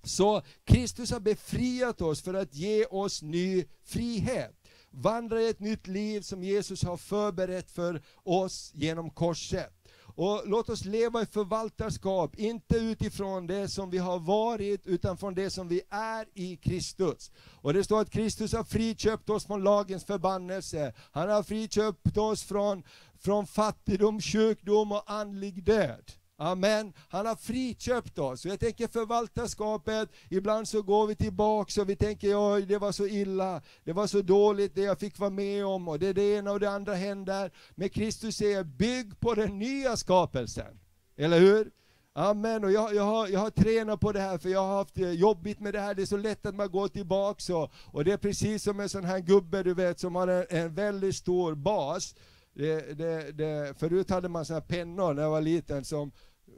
Så 0.04 0.41
Kristus 0.63 1.12
har 1.12 1.19
befriat 1.19 2.02
oss 2.02 2.21
för 2.21 2.34
att 2.34 2.56
ge 2.56 2.86
oss 2.86 3.21
ny 3.21 3.65
frihet 3.84 4.59
vandra 4.91 5.41
i 5.41 5.49
ett 5.49 5.60
nytt 5.60 5.88
liv 5.88 6.21
som 6.21 6.43
Jesus 6.43 6.84
har 6.84 6.97
förberett 6.97 7.71
för 7.71 8.02
oss 8.23 8.71
genom 8.73 9.10
korset. 9.10 9.73
Och 10.15 10.41
låt 10.45 10.69
oss 10.69 10.86
leva 10.86 11.21
i 11.21 11.25
förvaltarskap, 11.25 12.36
inte 12.36 12.78
utifrån 12.78 13.47
det 13.47 13.67
som 13.67 13.89
vi 13.89 13.97
har 13.97 14.19
varit, 14.19 14.88
utan 14.88 15.17
från 15.17 15.36
det 15.36 15.49
som 15.49 15.67
vi 15.67 15.82
är 15.89 16.25
i 16.34 16.58
Kristus. 16.58 17.32
Och 17.62 17.73
det 17.73 17.84
står 17.84 18.02
att 18.02 18.10
Kristus 18.10 18.54
har 18.54 18.63
friköpt 18.63 19.30
oss 19.30 19.45
från 19.45 19.63
lagens 19.63 20.06
förbannelse. 20.06 20.93
Han 21.12 21.30
har 21.30 21.43
friköpt 21.43 22.17
oss 22.17 22.43
från, 22.43 22.84
från 23.19 23.47
fattigdom, 23.47 24.21
sjukdom 24.21 24.91
och 24.91 25.12
andlig 25.12 25.63
död. 25.63 26.12
Amen. 26.41 26.93
Han 27.10 27.25
har 27.25 27.36
friköpt 27.36 28.19
oss. 28.19 28.45
Jag 28.45 28.60
tänker 28.60 28.88
förvaltarskapet, 28.88 30.10
ibland 30.30 30.67
så 30.67 30.82
går 30.82 31.08
vi 31.08 31.15
tillbaka 31.15 31.82
och 31.82 31.89
vi 31.89 31.95
tänker 31.95 32.54
oj 32.54 32.65
det 32.65 32.78
var 32.78 32.91
så 32.91 33.08
illa, 33.08 33.62
det 33.84 33.93
var 33.93 34.08
så 34.08 34.21
dåligt 34.21 34.75
det 34.75 34.82
jag 34.82 34.99
fick 34.99 35.19
vara 35.19 35.30
med 35.30 35.65
om 35.65 35.88
och 35.88 35.99
det 35.99 36.08
är 36.08 36.13
det 36.13 36.36
ena 36.36 36.52
och 36.52 36.60
det 36.60 36.69
andra 36.69 36.93
händer. 36.93 37.52
Men 37.75 37.89
Kristus 37.89 38.36
säger 38.36 38.63
bygg 38.63 39.19
på 39.19 39.34
den 39.34 39.60
nya 39.60 39.97
skapelsen. 39.97 40.80
Eller 41.17 41.39
hur? 41.39 41.71
Amen, 42.13 42.63
och 42.63 42.71
jag, 42.71 42.95
jag, 42.95 43.04
har, 43.04 43.28
jag 43.28 43.39
har 43.39 43.49
tränat 43.49 43.99
på 43.99 44.12
det 44.12 44.19
här 44.19 44.38
för 44.38 44.49
jag 44.49 44.60
har 44.60 44.78
haft 44.78 44.97
eh, 44.97 45.12
jobbigt 45.12 45.60
med 45.60 45.73
det 45.73 45.80
här, 45.80 45.93
det 45.93 46.02
är 46.02 46.06
så 46.06 46.17
lätt 46.17 46.45
att 46.45 46.56
man 46.56 46.71
går 46.71 46.88
tillbaka 46.88 47.56
och, 47.56 47.71
och 47.86 48.06
det 48.06 48.12
är 48.12 48.17
precis 48.17 48.63
som 48.63 48.80
en 48.80 48.89
sån 48.89 49.04
här 49.04 49.19
gubbe 49.19 49.63
du 49.63 49.73
vet 49.73 49.99
som 49.99 50.15
har 50.15 50.28
en, 50.28 50.45
en 50.49 50.75
väldigt 50.75 51.15
stor 51.15 51.56
bas. 51.56 52.15
Det, 52.54 52.97
det, 52.97 53.32
det, 53.32 53.80
förut 53.80 54.10
hade 54.10 54.30
man 54.30 54.45
såna 54.45 54.60
här 54.60 54.67
pennor 54.67 55.13
när 55.13 55.23
jag 55.23 55.30
var 55.30 55.41
liten 55.41 55.86
som 55.86 56.12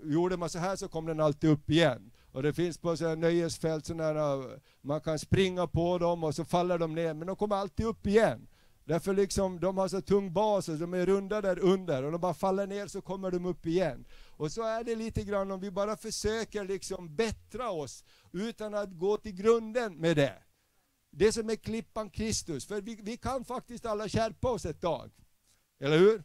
gjorde 0.04 0.38
man 0.38 0.50
så 0.50 0.60
här 0.60 0.76
så 0.76 0.88
kom 0.88 1.06
den 1.06 1.20
alltid 1.20 1.50
upp 1.50 1.70
igen. 1.70 2.12
Och 2.32 2.44
det 2.44 2.54
finns 2.54 2.78
på 2.78 2.98
sådana 2.98 3.16
nöjesfält 3.16 3.86
sådana, 3.86 4.44
man 4.82 5.02
kan 5.02 5.20
springa 5.20 5.68
på 5.68 5.98
dem 5.98 6.24
och 6.24 6.36
så 6.36 6.46
faller 6.46 6.78
de 6.78 6.96
ner, 6.96 7.14
men 7.14 7.28
de 7.28 7.36
kommer 7.36 7.56
alltid 7.56 7.86
upp 7.86 8.08
igen. 8.08 8.48
Därför 8.86 9.14
liksom, 9.14 9.60
de 9.60 9.78
har 9.78 9.88
så 9.88 10.02
tung 10.02 10.34
bas 10.34 10.70
och 10.70 10.78
de 10.78 10.94
är 10.94 11.06
runda 11.06 11.42
där 11.42 11.60
under 11.60 12.04
och 12.04 12.12
de 12.12 12.22
bara 12.22 12.34
faller 12.34 12.68
ner 12.68 12.88
så 12.88 13.02
kommer 13.02 13.32
de 13.32 13.46
upp 13.46 13.66
igen. 13.66 14.06
Och 14.30 14.52
så 14.52 14.64
är 14.64 14.84
det 14.84 14.96
lite 14.96 15.24
grann 15.24 15.52
om 15.52 15.60
vi 15.60 15.72
bara 15.72 15.98
försöker 15.98 16.66
liksom 16.66 17.16
bättra 17.16 17.70
oss 17.70 18.04
utan 18.32 18.74
att 18.74 18.98
gå 18.98 19.18
till 19.18 19.36
grunden 19.36 19.96
med 19.98 20.18
det. 20.18 20.44
Det 21.12 21.32
som 21.32 21.50
är 21.50 21.56
klippan 21.56 22.10
Kristus, 22.10 22.66
för 22.66 22.82
vi, 22.82 23.00
vi 23.04 23.18
kan 23.18 23.46
faktiskt 23.46 23.86
alla 23.86 24.10
skärpa 24.10 24.50
oss 24.52 24.66
ett 24.66 24.82
tag. 24.82 25.12
Eller 25.80 25.98
hur? 25.98 26.24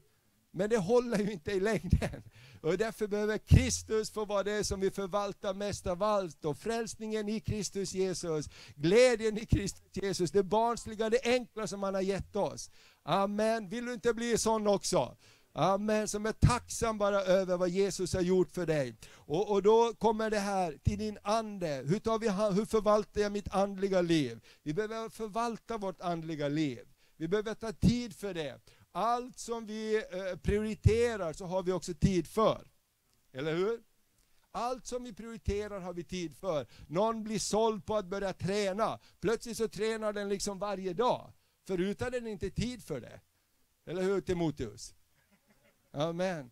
Men 0.50 0.70
det 0.70 0.76
håller 0.76 1.18
ju 1.18 1.32
inte 1.32 1.52
i 1.52 1.60
längden. 1.60 2.22
Och 2.66 2.78
därför 2.78 3.06
behöver 3.06 3.38
Kristus 3.38 4.10
få 4.10 4.24
vara 4.24 4.42
det 4.42 4.64
som 4.64 4.80
vi 4.80 4.90
förvaltar 4.90 5.54
mest 5.54 5.86
av 5.86 6.02
allt. 6.02 6.44
Och 6.44 6.58
frälsningen 6.58 7.28
i 7.28 7.40
Kristus 7.40 7.94
Jesus, 7.94 8.48
glädjen 8.74 9.38
i 9.38 9.46
Kristus 9.46 9.82
Jesus, 9.92 10.30
det 10.30 10.42
barnsliga, 10.42 11.10
det 11.10 11.20
enkla 11.24 11.66
som 11.66 11.82
han 11.82 11.94
har 11.94 12.00
gett 12.00 12.36
oss. 12.36 12.70
Amen. 13.02 13.68
Vill 13.68 13.86
du 13.86 13.92
inte 13.92 14.14
bli 14.14 14.38
sån 14.38 14.66
också? 14.66 15.16
Amen, 15.52 16.08
som 16.08 16.26
är 16.26 16.32
tacksam 16.32 16.98
bara 16.98 17.20
över 17.20 17.56
vad 17.56 17.68
Jesus 17.68 18.14
har 18.14 18.20
gjort 18.20 18.50
för 18.50 18.66
dig. 18.66 18.94
Och, 19.12 19.50
och 19.50 19.62
då 19.62 19.94
kommer 19.98 20.30
det 20.30 20.38
här 20.38 20.78
till 20.84 20.98
din 20.98 21.18
ande. 21.22 21.82
Hur, 21.86 21.98
tar 21.98 22.18
vi, 22.18 22.28
hur 22.58 22.66
förvaltar 22.66 23.20
jag 23.20 23.32
mitt 23.32 23.54
andliga 23.54 24.00
liv? 24.00 24.40
Vi 24.62 24.74
behöver 24.74 25.08
förvalta 25.08 25.78
vårt 25.78 26.00
andliga 26.00 26.48
liv. 26.48 26.78
Vi 27.16 27.28
behöver 27.28 27.54
ta 27.54 27.72
tid 27.72 28.16
för 28.16 28.34
det. 28.34 28.60
Allt 28.96 29.38
som 29.38 29.66
vi 29.66 29.96
eh, 29.96 30.36
prioriterar 30.42 31.32
så 31.32 31.46
har 31.46 31.62
vi 31.62 31.72
också 31.72 31.94
tid 31.94 32.26
för. 32.26 32.68
Eller 33.32 33.54
hur? 33.54 33.82
Allt 34.50 34.86
som 34.86 35.04
vi 35.04 35.12
prioriterar 35.12 35.80
har 35.80 35.92
vi 35.92 36.04
tid 36.04 36.36
för. 36.36 36.66
Någon 36.88 37.24
blir 37.24 37.38
såld 37.38 37.86
på 37.86 37.96
att 37.96 38.06
börja 38.06 38.32
träna. 38.32 38.98
Plötsligt 39.20 39.56
så 39.56 39.68
tränar 39.68 40.12
den 40.12 40.28
liksom 40.28 40.58
varje 40.58 40.92
dag. 40.92 41.32
Förut 41.66 42.00
hade 42.00 42.20
den 42.20 42.26
inte 42.26 42.50
tid 42.50 42.82
för 42.84 43.00
det. 43.00 43.20
Eller 43.86 44.02
hur 44.02 44.20
Timoteus? 44.20 44.94
Amen. 45.92 46.50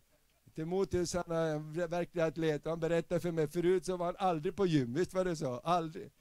Timoteus 0.55 1.13
han 1.13 1.31
är 1.31 1.55
en 1.55 1.73
verklig 1.73 2.21
atlet. 2.21 2.65
Han 2.65 2.79
berättade 2.79 3.21
för 3.21 3.31
mig, 3.31 3.47
förut 3.47 3.85
så 3.85 3.97
var 3.97 4.05
han 4.05 4.15
aldrig 4.17 4.55
på 4.55 4.65
gym. 4.65 4.93
Visst 4.93 5.13
var 5.13 5.25
det 5.25 5.35
så? 5.35 5.59
Aldrig. 5.59 6.11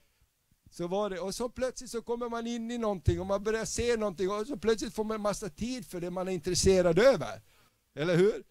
Så 0.77 0.87
var 0.87 1.11
det, 1.11 1.21
och 1.21 1.35
så 1.35 1.49
plötsligt 1.49 1.91
så 1.91 2.03
kommer 2.03 2.29
man 2.29 2.47
in 2.47 2.71
i 2.71 2.79
någonting 2.79 3.21
och 3.21 3.27
man 3.27 3.45
börjar 3.45 3.65
se 3.65 3.97
någonting 3.97 4.31
och 4.31 4.47
så 4.47 4.57
plötsligt 4.57 4.95
får 4.95 5.05
man 5.05 5.21
massa 5.21 5.49
tid 5.49 5.87
för 5.87 6.01
det 6.01 6.11
man 6.11 6.29
är 6.29 6.33
intresserad 6.33 6.99
över. 6.99 7.43
Eller 7.95 8.17
hur? 8.17 8.45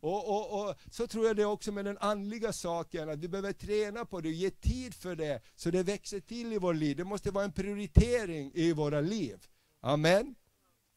Och, 0.00 0.28
och, 0.28 0.68
och, 0.68 0.74
Så 0.90 1.06
tror 1.06 1.26
jag 1.26 1.36
det 1.36 1.44
också 1.44 1.72
med 1.72 1.84
den 1.84 1.98
andliga 1.98 2.52
saken, 2.52 3.10
att 3.10 3.18
vi 3.18 3.28
behöver 3.28 3.52
träna 3.52 4.04
på 4.04 4.20
det 4.20 4.28
och 4.28 4.34
ge 4.34 4.50
tid 4.50 4.94
för 4.94 5.16
det, 5.16 5.42
så 5.56 5.70
det 5.70 5.82
växer 5.82 6.20
till 6.20 6.52
i 6.52 6.58
vårt 6.58 6.76
liv. 6.76 6.96
Det 6.96 7.04
måste 7.04 7.30
vara 7.30 7.44
en 7.44 7.52
prioritering 7.52 8.52
i 8.54 8.72
våra 8.72 9.00
liv. 9.00 9.46
Amen. 9.80 10.34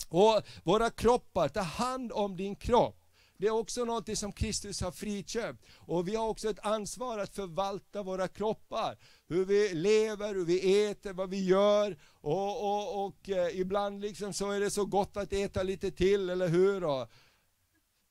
Och 0.10 0.42
våra 0.64 0.90
kroppar, 0.90 1.48
ta 1.50 1.62
hand 1.62 2.12
om 2.12 2.38
din 2.38 2.56
kropp. 2.56 2.99
Det 3.40 3.48
är 3.48 3.52
också 3.52 3.86
något 3.86 4.18
som 4.18 4.32
Kristus 4.32 4.82
har 4.82 4.92
friköpt. 4.92 5.66
Och 5.76 6.08
vi 6.08 6.16
har 6.16 6.28
också 6.28 6.50
ett 6.50 6.60
ansvar 6.66 7.18
att 7.18 7.36
förvalta 7.36 8.04
våra 8.04 8.28
kroppar. 8.28 8.98
Hur 9.28 9.46
vi 9.46 9.74
lever, 9.74 10.36
hur 10.36 10.46
vi 10.46 10.86
äter, 10.90 11.14
vad 11.14 11.30
vi 11.30 11.46
gör. 11.46 11.98
Och, 12.04 12.64
och, 12.64 13.06
och 13.06 13.30
eh, 13.30 13.60
ibland 13.60 14.02
liksom 14.02 14.34
så 14.34 14.52
är 14.52 14.60
det 14.60 14.72
så 14.72 14.86
gott 14.86 15.18
att 15.18 15.34
äta 15.34 15.64
lite 15.64 15.92
till, 15.92 16.30
eller 16.30 16.48
hur? 16.48 16.84
Och 16.84 17.12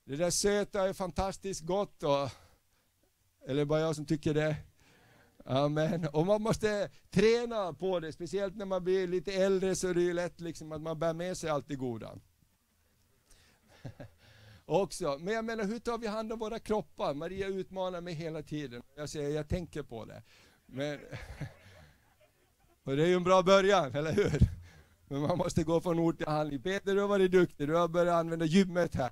det 0.05 0.17
där 0.17 0.31
söta 0.31 0.88
är 0.88 0.93
fantastiskt 0.93 1.61
gott. 1.61 2.03
Och, 2.03 2.31
eller 3.47 3.64
bara 3.64 3.81
jag 3.81 3.97
som 3.97 4.07
tycker 4.07 4.35
det? 4.35 4.57
Amen. 5.45 6.09
Och 6.12 6.27
man 6.27 6.43
måste 6.43 6.91
träna 7.11 7.73
på 7.73 8.01
det, 8.01 8.12
speciellt 8.12 8.57
när 8.57 8.67
man 8.67 8.85
blir 8.85 9.07
lite 9.07 9.33
äldre 9.33 9.77
så 9.77 9.88
är 9.88 9.95
det 9.95 10.03
ju 10.03 10.12
lätt 10.12 10.41
liksom 10.41 10.73
att 10.73 10.81
man 10.81 10.99
bär 10.99 11.14
med 11.14 11.37
sig 11.37 11.51
allt 11.51 11.69
det 11.69 11.77
goda. 11.77 12.19
också. 14.68 15.18
Men 15.20 15.35
jag 15.35 15.44
menar, 15.44 15.64
hur 15.64 15.78
tar 15.78 15.98
vi 15.98 16.07
hand 16.07 16.33
om 16.33 16.38
våra 16.38 16.59
kroppar? 16.59 17.14
Maria 17.14 17.46
utmanar 17.46 18.00
mig 18.00 18.14
hela 18.14 18.42
tiden. 18.42 18.83
Jag 18.96 19.09
säger, 19.09 19.31
jag 19.31 19.48
tänker 19.48 19.83
på 19.83 20.04
det. 20.04 20.22
Men, 20.66 20.98
och 22.85 22.96
det 22.96 23.02
är 23.02 23.07
ju 23.07 23.14
en 23.14 23.24
bra 23.24 23.42
början, 23.42 23.94
eller 23.94 24.12
hur? 24.12 24.38
Men 25.09 25.20
man 25.20 25.38
måste 25.38 25.64
gå 25.64 25.81
från 25.81 25.98
ord 25.98 26.18
till 26.18 26.26
handling. 26.26 26.62
Peter, 26.62 26.94
du 26.94 27.00
har 27.00 27.09
varit 27.09 27.31
duktig. 27.31 27.68
Du 27.68 27.74
har 27.74 27.88
börjat 27.88 28.14
använda 28.14 28.44
gymmet 28.44 28.94
här. 28.94 29.11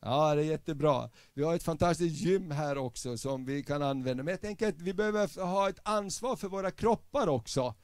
Ja, 0.00 0.34
det 0.34 0.42
är 0.42 0.44
jättebra. 0.44 1.10
Vi 1.34 1.42
har 1.42 1.54
ett 1.54 1.62
fantastiskt 1.62 2.20
gym 2.20 2.50
här 2.50 2.78
också 2.78 3.18
som 3.18 3.44
vi 3.44 3.62
kan 3.62 3.82
använda. 3.82 4.22
Men 4.22 4.32
jag 4.32 4.40
tänker 4.40 4.68
att 4.68 4.80
vi 4.80 4.94
behöver 4.94 5.44
ha 5.44 5.68
ett 5.68 5.80
ansvar 5.82 6.36
för 6.36 6.48
våra 6.48 6.70
kroppar 6.70 7.28
också. 7.28 7.74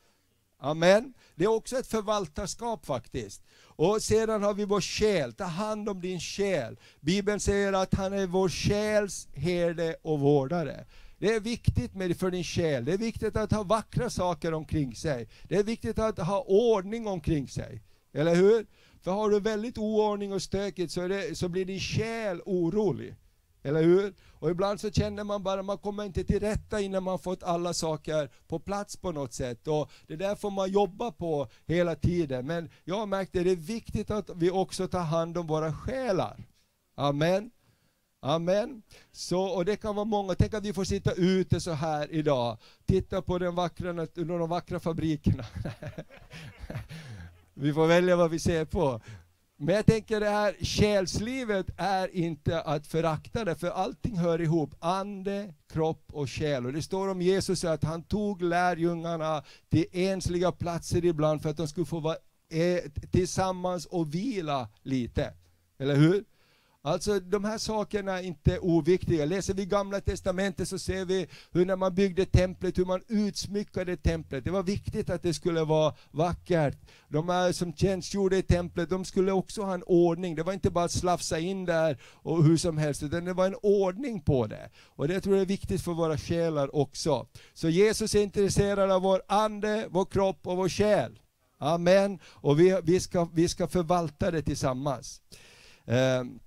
Amen. 0.61 1.15
Det 1.35 1.45
är 1.45 1.49
också 1.49 1.77
ett 1.77 1.87
förvaltarskap 1.87 2.87
faktiskt. 2.87 3.43
Och 3.61 4.03
sedan 4.03 4.43
har 4.43 4.55
vi 4.55 4.65
vår 4.65 4.81
själ, 4.81 5.33
ta 5.33 5.45
hand 5.45 5.89
om 5.89 6.01
din 6.01 6.21
själ. 6.21 6.79
Bibeln 7.01 7.41
säger 7.41 7.73
att 7.73 7.95
han 7.95 8.13
är 8.13 8.27
vår 8.27 8.49
själs 8.49 9.29
herde 9.33 9.97
och 10.03 10.21
vårdare. 10.21 10.87
Det 11.19 11.35
är 11.35 11.41
viktigt 11.41 11.95
med 11.95 12.17
för 12.17 12.31
din 12.31 12.45
själ, 12.45 12.85
det 12.85 12.93
är 12.93 12.99
viktigt 12.99 13.37
att 13.37 13.53
ha 13.53 13.63
vackra 13.63 14.11
saker 14.11 14.55
omkring 14.55 14.95
sig. 14.95 15.29
Det 15.43 15.57
är 15.57 15.63
viktigt 15.63 15.99
att 15.99 16.19
ha 16.19 16.43
ordning 16.43 17.07
omkring 17.07 17.49
sig. 17.49 17.83
Eller 18.13 18.35
hur? 18.35 18.67
För 19.01 19.11
har 19.11 19.31
du 19.31 19.41
väldigt 19.41 19.79
oordning 19.79 20.33
och 20.33 20.43
stökigt 20.43 20.93
så, 20.93 21.09
det, 21.09 21.39
så 21.39 21.49
blir 21.49 21.65
din 21.65 21.81
själ 21.81 22.41
orolig. 22.45 23.15
Eller 23.63 23.83
hur? 23.83 24.15
Och 24.41 24.51
ibland 24.51 24.81
så 24.81 24.91
känner 24.91 25.25
man 25.25 25.43
bara, 25.43 25.63
man 25.63 25.79
kommer 25.79 26.05
inte 26.05 26.25
till 26.25 26.41
rätta 26.41 26.81
innan 26.81 27.03
man 27.03 27.19
fått 27.19 27.43
alla 27.43 27.75
saker 27.75 28.31
på 28.49 28.59
plats 28.59 28.97
på 28.97 29.13
något 29.13 29.33
sätt. 29.33 29.69
Och 29.69 29.91
det 30.07 30.17
där 30.17 30.35
får 30.35 30.51
man 30.51 30.73
jobba 30.73 31.13
på 31.13 31.49
hela 31.67 31.95
tiden. 31.95 32.47
Men 32.47 32.71
jag 32.85 32.97
har 32.97 33.07
märkt 33.07 33.37
att 33.37 33.45
det 33.45 33.51
är 33.51 33.57
viktigt 33.57 34.11
att 34.11 34.31
vi 34.37 34.51
också 34.51 34.89
tar 34.89 35.03
hand 35.03 35.39
om 35.39 35.47
våra 35.47 35.73
själar. 35.73 36.45
Amen. 36.97 37.51
Amen. 38.21 38.83
Så, 39.13 39.43
och 39.43 39.65
det 39.65 39.77
kan 39.77 39.95
vara 39.95 40.05
många, 40.05 40.35
tänk 40.35 40.55
att 40.55 40.65
vi 40.65 40.73
får 40.73 40.85
sitta 40.85 41.13
ute 41.13 41.61
så 41.61 41.73
här 41.73 42.13
idag, 42.13 42.59
titta 42.87 43.23
på 43.23 43.39
den 43.39 43.55
vackra, 43.55 43.93
de 44.15 44.49
vackra 44.49 44.81
fabrikerna. 44.81 45.45
vi 47.55 47.73
får 47.73 47.87
välja 47.87 48.17
vad 48.17 48.31
vi 48.31 48.39
ser 48.39 48.65
på. 48.65 49.01
Men 49.61 49.75
jag 49.75 49.87
tänker 49.87 50.21
det 50.21 50.29
här 50.29 50.57
själslivet 50.61 51.67
är 51.77 52.17
inte 52.17 52.61
att 52.61 52.87
förakta 52.87 53.45
det, 53.45 53.55
för 53.55 53.71
allting 53.71 54.17
hör 54.17 54.41
ihop. 54.41 54.75
Ande, 54.81 55.55
kropp 55.73 56.05
och 56.13 56.31
själ. 56.31 56.67
Och 56.67 56.73
det 56.73 56.83
står 56.83 57.09
om 57.09 57.23
Jesus 57.23 57.65
att 57.65 57.85
han 57.85 58.03
tog 58.03 58.43
lärjungarna 58.43 59.43
till 59.69 59.87
ensliga 59.93 60.53
platser 60.53 61.05
ibland 61.05 61.43
för 61.43 61.51
att 61.51 61.57
de 61.57 61.69
skulle 61.69 61.87
få 61.87 62.01
vara 62.01 62.17
eh, 62.51 62.91
tillsammans 63.11 63.87
och 63.87 64.15
vila 64.15 64.69
lite. 64.83 65.35
Eller 65.79 65.97
hur? 65.97 66.25
Alltså 66.83 67.21
de 67.21 67.45
här 67.45 67.59
sakerna 67.59 68.19
är 68.19 68.23
inte 68.23 68.59
oviktiga. 68.59 69.25
Läser 69.25 69.55
vi 69.55 69.67
gamla 69.67 70.01
testamentet 70.01 70.69
så 70.69 70.79
ser 70.79 71.05
vi 71.05 71.27
hur 71.53 71.67
när 71.67 71.77
man 71.77 71.95
byggde 71.95 72.27
templet, 72.27 72.79
hur 72.79 72.85
man 72.85 73.03
utsmyckade 73.09 73.97
templet. 73.97 74.45
Det 74.45 74.51
var 74.51 74.63
viktigt 74.63 75.11
att 75.11 75.23
det 75.23 75.35
skulle 75.35 75.65
vara 75.65 75.95
vackert. 76.11 76.77
De 77.09 77.29
här 77.29 77.53
som 77.53 77.73
tjänstgjorde 77.73 78.37
i 78.37 78.43
templet, 78.43 78.91
de 78.91 79.05
skulle 79.05 79.33
också 79.33 79.63
ha 79.63 79.75
en 79.75 79.83
ordning. 79.83 80.35
Det 80.35 80.43
var 80.43 80.53
inte 80.53 80.71
bara 80.71 80.85
att 80.85 80.93
slafsa 80.93 81.39
in 81.39 81.65
där 81.65 81.99
och 82.03 82.45
hur 82.45 82.57
som 82.57 82.79
helst, 82.79 83.03
utan 83.03 83.25
det 83.25 83.33
var 83.33 83.47
en 83.47 83.57
ordning 83.63 84.21
på 84.21 84.47
det. 84.47 84.71
Och 84.87 85.09
det 85.09 85.21
tror 85.21 85.37
jag 85.37 85.43
är 85.43 85.47
viktigt 85.47 85.83
för 85.83 85.93
våra 85.93 86.19
själar 86.19 86.77
också. 86.77 87.27
Så 87.55 87.69
Jesus 87.69 88.15
är 88.15 88.23
intresserad 88.23 88.91
av 88.91 89.03
vår 89.03 89.23
ande, 89.29 89.87
vår 89.91 90.05
kropp 90.05 90.47
och 90.47 90.57
vår 90.57 90.69
själ. 90.69 91.19
Amen. 91.59 92.19
Och 92.25 92.61
vi, 92.61 92.81
vi, 92.83 93.01
ska, 93.01 93.29
vi 93.33 93.49
ska 93.49 93.69
förvalta 93.69 94.31
det 94.31 94.43
tillsammans. 94.43 95.21
Um, 95.85 96.41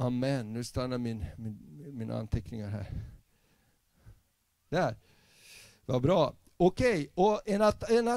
Amen. 0.00 0.52
Nu 0.52 0.64
stannar 0.64 0.98
min, 0.98 1.24
min, 1.36 1.58
mina 1.92 2.18
anteckningar 2.18 2.68
här. 2.68 2.86
Där. 4.70 4.96
Vad 5.86 6.02
bra. 6.02 6.34
Okej, 6.60 7.10
och 7.14 7.40
en, 7.46 7.62
en, 7.88 8.08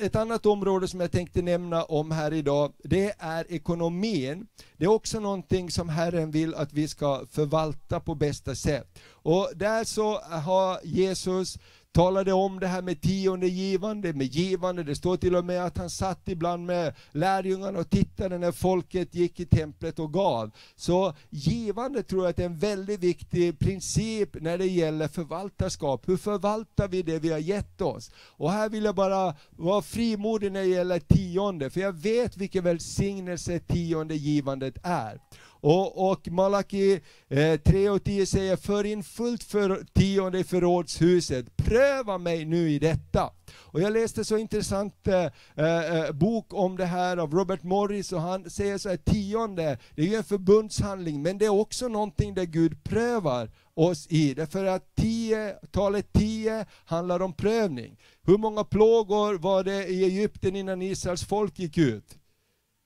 ett 0.00 0.16
annat 0.16 0.46
område 0.46 0.88
som 0.88 1.00
jag 1.00 1.12
tänkte 1.12 1.42
nämna 1.42 1.84
om 1.84 2.10
här 2.10 2.32
idag, 2.32 2.72
det 2.84 3.14
är 3.18 3.52
ekonomin. 3.52 4.46
Det 4.76 4.84
är 4.84 4.88
också 4.88 5.20
någonting 5.20 5.70
som 5.70 5.88
Herren 5.88 6.30
vill 6.30 6.54
att 6.54 6.72
vi 6.72 6.88
ska 6.88 7.26
förvalta 7.26 8.00
på 8.00 8.14
bästa 8.14 8.54
sätt. 8.54 8.98
Och 9.08 9.50
där 9.54 9.84
så 9.84 10.18
har 10.20 10.78
Jesus 10.84 11.58
talade 11.94 12.32
om 12.32 12.60
det 12.60 12.66
här 12.66 12.82
med 12.82 13.00
tionde 13.00 13.46
givande, 13.46 14.12
med 14.12 14.26
givande. 14.26 14.82
Det 14.82 14.94
står 14.94 15.16
till 15.16 15.36
och 15.36 15.44
med 15.44 15.64
att 15.64 15.78
han 15.78 15.90
satt 15.90 16.28
ibland 16.28 16.66
med 16.66 16.94
lärjungarna 17.12 17.78
och 17.78 17.90
tittade 17.90 18.38
när 18.38 18.52
folket 18.52 19.14
gick 19.14 19.40
i 19.40 19.46
templet 19.46 19.98
och 19.98 20.12
gav. 20.12 20.50
Så 20.76 21.14
givande 21.30 22.02
tror 22.02 22.24
jag 22.24 22.38
är 22.38 22.44
en 22.44 22.58
väldigt 22.58 23.00
viktig 23.00 23.58
princip 23.58 24.42
när 24.42 24.58
det 24.58 24.66
gäller 24.66 25.08
förvaltarskap. 25.08 26.08
Hur 26.08 26.16
förvaltar 26.16 26.88
vi 26.88 27.02
det 27.02 27.18
vi 27.18 27.32
har 27.32 27.38
gett 27.38 27.80
oss? 27.80 28.10
Och 28.16 28.50
här 28.50 28.68
vill 28.68 28.84
jag 28.84 28.94
bara 28.94 29.34
vara 29.50 29.82
frimodig 29.82 30.52
när 30.52 30.60
det 30.60 30.66
gäller 30.66 31.00
tionde, 31.00 31.70
för 31.70 31.80
jag 31.80 31.92
vet 31.92 32.36
vilken 32.36 32.64
välsignelse 32.64 33.58
tionde 33.58 34.14
givandet 34.14 34.74
är. 34.82 35.20
Och, 35.64 36.10
och 36.10 36.28
Malaki 36.28 37.00
eh, 37.28 37.60
3 37.60 37.90
och 37.90 38.04
10 38.04 38.26
säger, 38.26 38.56
för 38.56 38.84
in 38.84 39.02
fullt 39.02 39.44
för 39.44 39.84
tionde 39.92 40.38
i 40.38 40.44
förrådshuset, 40.44 41.56
pröva 41.56 42.18
mig 42.18 42.44
nu 42.44 42.70
i 42.70 42.78
detta. 42.78 43.30
Och 43.52 43.80
jag 43.80 43.92
läste 43.92 44.24
så 44.24 44.36
intressant 44.36 45.08
eh, 45.08 45.24
eh, 45.56 45.96
eh, 45.96 46.12
bok 46.12 46.54
om 46.54 46.76
det 46.76 46.84
här 46.84 47.16
av 47.16 47.32
Robert 47.32 47.62
Morris, 47.62 48.12
och 48.12 48.20
han 48.20 48.50
säger 48.50 48.78
så 48.78 48.88
här, 48.88 48.96
tionde, 48.96 49.78
det 49.94 50.02
är 50.02 50.06
ju 50.06 50.14
en 50.14 50.24
förbundshandling, 50.24 51.22
men 51.22 51.38
det 51.38 51.44
är 51.44 51.60
också 51.60 51.88
någonting 51.88 52.34
där 52.34 52.44
Gud 52.44 52.84
prövar 52.84 53.50
oss 53.74 54.06
i. 54.10 54.34
Därför 54.34 54.64
att 54.64 54.94
tio, 54.96 55.52
talet 55.70 56.12
10 56.12 56.66
handlar 56.84 57.22
om 57.22 57.32
prövning. 57.32 57.96
Hur 58.22 58.38
många 58.38 58.64
plågor 58.64 59.34
var 59.34 59.64
det 59.64 59.86
i 59.86 60.04
Egypten 60.04 60.56
innan 60.56 60.82
Israels 60.82 61.24
folk 61.24 61.58
gick 61.58 61.78
ut? 61.78 62.18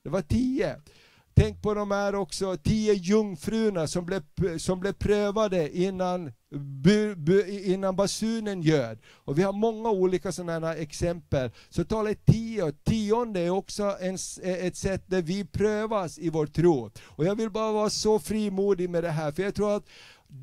Det 0.03 0.09
var 0.09 0.21
tio. 0.21 0.75
Tänk 1.39 1.61
på 1.61 1.73
de 1.73 1.91
här 1.91 2.15
också 2.15 2.57
tio 2.57 2.93
jungfrurna 2.93 3.87
som 3.87 4.05
blev, 4.05 4.23
som 4.57 4.79
blev 4.79 4.93
prövade 4.93 5.77
innan, 5.77 6.31
bu, 6.83 7.15
bu, 7.15 7.61
innan 7.63 7.95
basunen 7.95 8.61
ljöd. 8.61 8.99
Och 9.07 9.39
vi 9.39 9.43
har 9.43 9.53
många 9.53 9.89
olika 9.89 10.31
sådana 10.31 10.75
exempel. 10.75 11.51
Så 11.69 11.85
talet 11.85 12.25
tio, 12.25 12.71
tionde 12.71 13.39
är 13.39 13.49
också 13.49 13.97
en, 14.01 14.17
ett 14.43 14.75
sätt 14.75 15.03
där 15.07 15.21
vi 15.21 15.45
prövas 15.45 16.19
i 16.19 16.29
vår 16.29 16.45
tro. 16.45 16.91
Och 17.03 17.25
jag 17.25 17.35
vill 17.35 17.49
bara 17.49 17.71
vara 17.71 17.89
så 17.89 18.19
frimodig 18.19 18.89
med 18.89 19.03
det 19.03 19.11
här, 19.11 19.31
för 19.31 19.43
jag 19.43 19.55
tror 19.55 19.75
att 19.75 19.85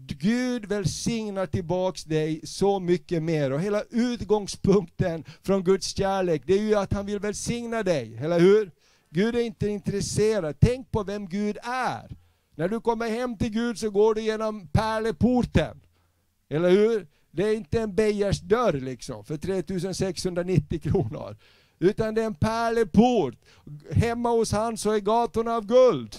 Gud 0.06 0.66
välsignar 0.66 1.46
tillbaks 1.46 2.04
dig 2.04 2.40
så 2.44 2.80
mycket 2.80 3.22
mer. 3.22 3.52
Och 3.52 3.60
hela 3.60 3.82
utgångspunkten 3.90 5.24
från 5.42 5.64
Guds 5.64 5.96
kärlek, 5.96 6.42
det 6.46 6.54
är 6.54 6.62
ju 6.62 6.74
att 6.74 6.92
han 6.92 7.06
vill 7.06 7.18
välsigna 7.18 7.82
dig, 7.82 8.16
eller 8.16 8.40
hur? 8.40 8.70
Gud 9.16 9.36
är 9.36 9.40
inte 9.40 9.68
intresserad. 9.68 10.56
Tänk 10.60 10.90
på 10.90 11.02
vem 11.02 11.28
Gud 11.28 11.58
är. 11.62 12.16
När 12.56 12.68
du 12.68 12.80
kommer 12.80 13.08
hem 13.08 13.38
till 13.38 13.50
Gud 13.50 13.78
så 13.78 13.90
går 13.90 14.14
du 14.14 14.20
genom 14.20 14.68
pärleporten. 14.68 15.80
Eller 16.50 16.70
hur? 16.70 17.06
Det 17.30 17.42
är 17.42 17.54
inte 17.54 17.80
en 17.80 17.94
Beijers 17.94 18.40
dörr 18.40 18.72
liksom, 18.72 19.24
för 19.24 19.36
3690 19.36 20.80
kronor. 20.80 21.36
Utan 21.78 22.14
det 22.14 22.22
är 22.22 22.26
en 22.26 22.34
pärleport. 22.34 23.34
Hemma 23.92 24.30
hos 24.30 24.52
han 24.52 24.76
så 24.76 24.90
är 24.90 25.00
gatorna 25.00 25.56
av 25.56 25.66
guld. 25.66 26.16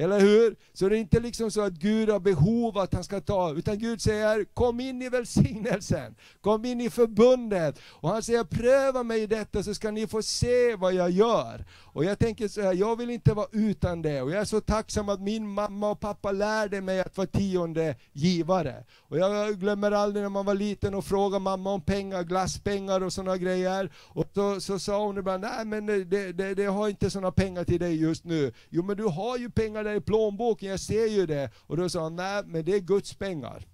Eller 0.00 0.20
hur? 0.20 0.56
Så 0.72 0.88
det 0.88 0.96
är 0.96 1.00
inte 1.00 1.20
liksom 1.20 1.50
så 1.50 1.60
att 1.60 1.72
Gud 1.72 2.08
har 2.08 2.20
behov 2.20 2.78
att 2.78 2.94
han 2.94 3.04
ska 3.04 3.20
ta, 3.20 3.54
utan 3.54 3.78
Gud 3.78 4.02
säger 4.02 4.44
kom 4.44 4.80
in 4.80 5.02
i 5.02 5.08
välsignelsen, 5.08 6.14
kom 6.40 6.64
in 6.64 6.80
i 6.80 6.90
förbundet. 6.90 7.78
Och 7.84 8.08
han 8.08 8.22
säger 8.22 8.44
pröva 8.44 9.02
mig 9.02 9.22
i 9.22 9.26
detta 9.26 9.62
så 9.62 9.74
ska 9.74 9.90
ni 9.90 10.06
få 10.06 10.22
se 10.22 10.76
vad 10.76 10.94
jag 10.94 11.10
gör. 11.10 11.64
Och 11.92 12.04
jag 12.04 12.18
tänker 12.18 12.48
så 12.48 12.62
här, 12.62 12.74
jag 12.74 12.96
vill 12.96 13.10
inte 13.10 13.34
vara 13.34 13.46
utan 13.52 14.02
det. 14.02 14.22
Och 14.22 14.30
jag 14.30 14.40
är 14.40 14.44
så 14.44 14.60
tacksam 14.60 15.08
att 15.08 15.20
min 15.20 15.48
mamma 15.48 15.90
och 15.90 16.00
pappa 16.00 16.32
lärde 16.32 16.80
mig 16.80 17.00
att 17.00 17.16
vara 17.16 17.26
tionde 17.26 17.96
givare. 18.12 18.84
Och 18.98 19.18
jag 19.18 19.60
glömmer 19.60 19.92
aldrig 19.92 20.22
när 20.22 20.30
man 20.30 20.46
var 20.46 20.54
liten 20.54 20.94
och 20.94 21.04
frågade 21.04 21.42
mamma 21.42 21.72
om 21.72 21.80
pengar, 21.82 22.22
glasspengar 22.22 23.00
och 23.00 23.12
sådana 23.12 23.36
grejer. 23.36 23.92
Och 23.96 24.26
så, 24.34 24.60
så 24.60 24.78
sa 24.78 25.06
hon 25.06 25.18
ibland, 25.18 25.42
nej 25.42 25.64
men 25.64 25.86
det, 25.86 26.32
det, 26.32 26.54
det 26.54 26.64
har 26.64 26.88
inte 26.88 27.10
sådana 27.10 27.32
pengar 27.32 27.64
till 27.64 27.80
dig 27.80 28.00
just 28.00 28.24
nu. 28.24 28.52
Jo 28.68 28.82
men 28.82 28.96
du 28.96 29.04
har 29.04 29.38
ju 29.38 29.50
pengar 29.50 29.89
där 29.90 29.96
i 29.96 30.00
plånboken, 30.00 30.68
jag 30.68 30.80
ser 30.80 31.06
ju 31.06 31.26
det. 31.26 31.50
Och 31.56 31.76
då 31.76 31.88
sa 31.88 32.02
han 32.02 32.16
nej 32.16 32.42
men 32.46 32.64
det 32.64 32.74
är 32.74 32.80
Guds 32.80 33.14
pengar. 33.14 33.66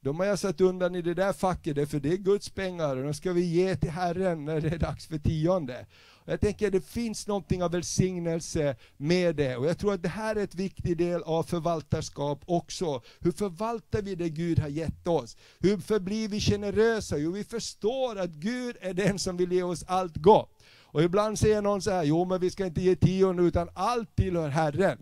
De 0.00 0.20
har 0.20 0.26
jag 0.26 0.38
satt 0.38 0.60
undan 0.60 0.94
i 0.94 1.02
det 1.02 1.14
där 1.14 1.32
facket, 1.32 1.90
för 1.90 2.00
det 2.00 2.12
är 2.12 2.16
Guds 2.16 2.50
pengar 2.50 2.96
och 2.96 3.04
de 3.04 3.14
ska 3.14 3.32
vi 3.32 3.44
ge 3.44 3.76
till 3.76 3.90
Herren 3.90 4.44
när 4.44 4.60
det 4.60 4.68
är 4.68 4.78
dags 4.78 5.06
för 5.06 5.18
tionde. 5.18 5.86
Jag 6.24 6.40
tänker 6.40 6.66
att 6.66 6.72
det 6.72 6.86
finns 6.86 7.26
någonting 7.26 7.62
av 7.62 7.72
välsignelse 7.72 8.76
med 8.96 9.36
det. 9.36 9.56
Och 9.56 9.66
jag 9.66 9.78
tror 9.78 9.94
att 9.94 10.02
det 10.02 10.08
här 10.08 10.36
är 10.36 10.44
ett 10.44 10.54
viktig 10.54 10.96
del 10.96 11.22
av 11.22 11.42
förvaltarskap 11.42 12.42
också. 12.46 13.02
Hur 13.20 13.32
förvaltar 13.32 14.02
vi 14.02 14.14
det 14.14 14.28
Gud 14.28 14.58
har 14.58 14.68
gett 14.68 15.06
oss? 15.06 15.36
Hur 15.58 15.78
förblir 15.78 16.28
vi 16.28 16.40
generösa? 16.40 17.18
Jo, 17.18 17.32
vi 17.32 17.44
förstår 17.44 18.18
att 18.18 18.30
Gud 18.30 18.76
är 18.80 18.94
den 18.94 19.18
som 19.18 19.36
vill 19.36 19.52
ge 19.52 19.62
oss 19.62 19.84
allt 19.86 20.16
gott. 20.16 20.55
Och 20.96 21.02
ibland 21.02 21.38
säger 21.38 21.62
någon 21.62 21.82
så 21.82 21.90
här, 21.90 22.04
jo 22.04 22.24
men 22.24 22.40
vi 22.40 22.50
ska 22.50 22.66
inte 22.66 22.80
ge 22.80 22.96
tionde 22.96 23.42
utan 23.42 23.68
allt 23.74 24.16
tillhör 24.16 24.48
Herren. 24.48 24.98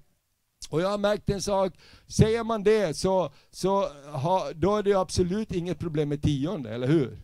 Och 0.71 0.81
jag 0.81 0.89
har 0.89 0.99
märkt 0.99 1.31
en 1.31 1.43
sak, 1.43 1.73
säger 2.07 2.45
man 2.45 2.63
det 2.63 2.97
så, 2.97 3.33
så 3.51 3.89
ha, 4.13 4.53
då 4.55 4.77
är 4.77 4.83
det 4.83 4.95
absolut 4.95 5.53
inget 5.53 5.79
problem 5.79 6.09
med 6.09 6.23
tionde, 6.23 6.75
eller 6.75 6.87
hur? 6.87 7.19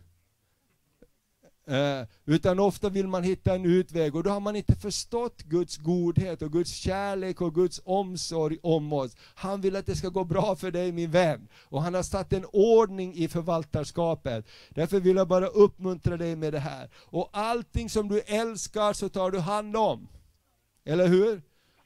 Eh, 1.71 2.07
utan 2.25 2.59
ofta 2.59 2.89
vill 2.89 3.07
man 3.07 3.23
hitta 3.23 3.55
en 3.55 3.65
utväg 3.65 4.15
och 4.15 4.23
då 4.23 4.29
har 4.29 4.39
man 4.39 4.55
inte 4.55 4.75
förstått 4.75 5.41
Guds 5.41 5.77
godhet 5.77 6.41
och 6.41 6.51
Guds 6.51 6.71
kärlek 6.71 7.41
och 7.41 7.55
Guds 7.55 7.81
omsorg 7.85 8.57
om 8.63 8.93
oss. 8.93 9.15
Han 9.35 9.61
vill 9.61 9.75
att 9.75 9.85
det 9.85 9.95
ska 9.95 10.09
gå 10.09 10.23
bra 10.23 10.55
för 10.55 10.71
dig 10.71 10.91
min 10.91 11.11
vän. 11.11 11.47
Och 11.53 11.81
han 11.81 11.93
har 11.93 12.03
satt 12.03 12.33
en 12.33 12.45
ordning 12.45 13.13
i 13.15 13.27
förvaltarskapet. 13.27 14.47
Därför 14.69 14.99
vill 14.99 15.15
jag 15.15 15.27
bara 15.27 15.47
uppmuntra 15.47 16.17
dig 16.17 16.35
med 16.35 16.53
det 16.53 16.59
här. 16.59 16.89
Och 16.95 17.29
allting 17.33 17.89
som 17.89 18.07
du 18.07 18.19
älskar 18.19 18.93
så 18.93 19.09
tar 19.09 19.31
du 19.31 19.39
hand 19.39 19.75
om. 19.75 20.07
Eller 20.85 21.07
hur? 21.07 21.41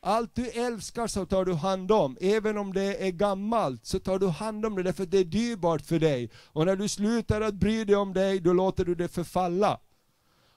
Allt 0.07 0.35
du 0.35 0.49
älskar 0.49 1.07
så 1.07 1.25
tar 1.25 1.45
du 1.45 1.53
hand 1.53 1.91
om, 1.91 2.17
även 2.21 2.57
om 2.57 2.73
det 2.73 3.07
är 3.07 3.11
gammalt 3.11 3.85
så 3.85 3.99
tar 3.99 4.19
du 4.19 4.27
hand 4.27 4.65
om 4.65 4.75
det 4.75 4.83
därför 4.83 5.03
att 5.03 5.11
det 5.11 5.17
är 5.17 5.23
dyrbart 5.23 5.81
för 5.81 5.99
dig. 5.99 6.29
Och 6.45 6.65
när 6.65 6.75
du 6.75 6.87
slutar 6.87 7.41
att 7.41 7.53
bry 7.53 7.83
dig 7.83 7.95
om 7.95 8.13
dig, 8.13 8.39
då 8.39 8.53
låter 8.53 8.85
du 8.85 8.95
det 8.95 9.07
förfalla. 9.07 9.79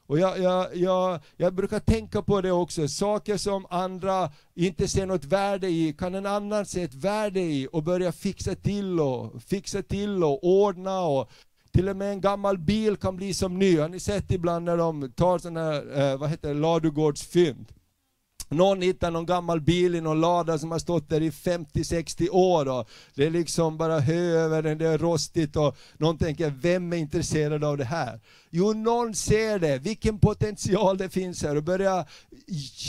Och 0.06 0.18
jag, 0.18 0.38
jag, 0.38 0.76
jag, 0.76 1.20
jag 1.36 1.54
brukar 1.54 1.80
tänka 1.80 2.22
på 2.22 2.40
det 2.40 2.52
också, 2.52 2.88
saker 2.88 3.36
som 3.36 3.66
andra 3.70 4.30
inte 4.54 4.88
ser 4.88 5.06
något 5.06 5.24
värde 5.24 5.68
i, 5.68 5.94
kan 5.98 6.14
en 6.14 6.26
annan 6.26 6.66
se 6.66 6.82
ett 6.82 6.94
värde 6.94 7.40
i 7.40 7.68
och 7.72 7.82
börja 7.82 8.12
fixa 8.12 8.54
till 8.54 9.00
och 9.00 9.42
fixa 9.42 9.82
till 9.82 10.24
och 10.24 10.44
ordna 10.44 11.00
och 11.00 11.30
till 11.72 11.88
och 11.88 11.96
med 11.96 12.10
en 12.10 12.20
gammal 12.20 12.58
bil 12.58 12.96
kan 12.96 13.16
bli 13.16 13.34
som 13.34 13.58
ny. 13.58 13.78
Har 13.78 13.88
ni 13.88 14.00
sett 14.00 14.30
ibland 14.30 14.64
när 14.64 14.76
de 14.76 15.12
tar 15.12 15.38
sådana 15.38 15.60
här, 15.60 16.12
eh, 16.12 16.18
vad 16.18 16.30
heter 16.30 16.48
det, 16.48 16.60
ladugårdsfynd? 16.60 17.77
Någon 18.48 18.82
hittar 18.82 19.10
någon 19.10 19.26
gammal 19.26 19.60
bil 19.60 19.94
i 19.94 20.00
någon 20.00 20.20
lada 20.20 20.58
som 20.58 20.70
har 20.70 20.78
stått 20.78 21.08
där 21.08 21.20
i 21.20 21.30
50-60 21.30 22.28
år 22.30 22.68
och 22.68 22.90
det 23.14 23.26
är 23.26 23.30
liksom 23.30 23.78
bara 23.78 24.00
hö 24.00 24.20
över 24.20 24.62
den, 24.62 24.78
det 24.78 24.86
är 24.86 24.98
rostigt 24.98 25.56
och 25.56 25.76
någon 25.96 26.18
tänker, 26.18 26.50
vem 26.60 26.92
är 26.92 26.96
intresserad 26.96 27.64
av 27.64 27.76
det 27.76 27.84
här? 27.84 28.20
Jo, 28.50 28.72
någon 28.72 29.14
ser 29.14 29.58
det, 29.58 29.78
vilken 29.78 30.18
potential 30.18 30.98
det 30.98 31.08
finns 31.08 31.42
här 31.42 31.56
och 31.56 31.62
börjar 31.62 32.08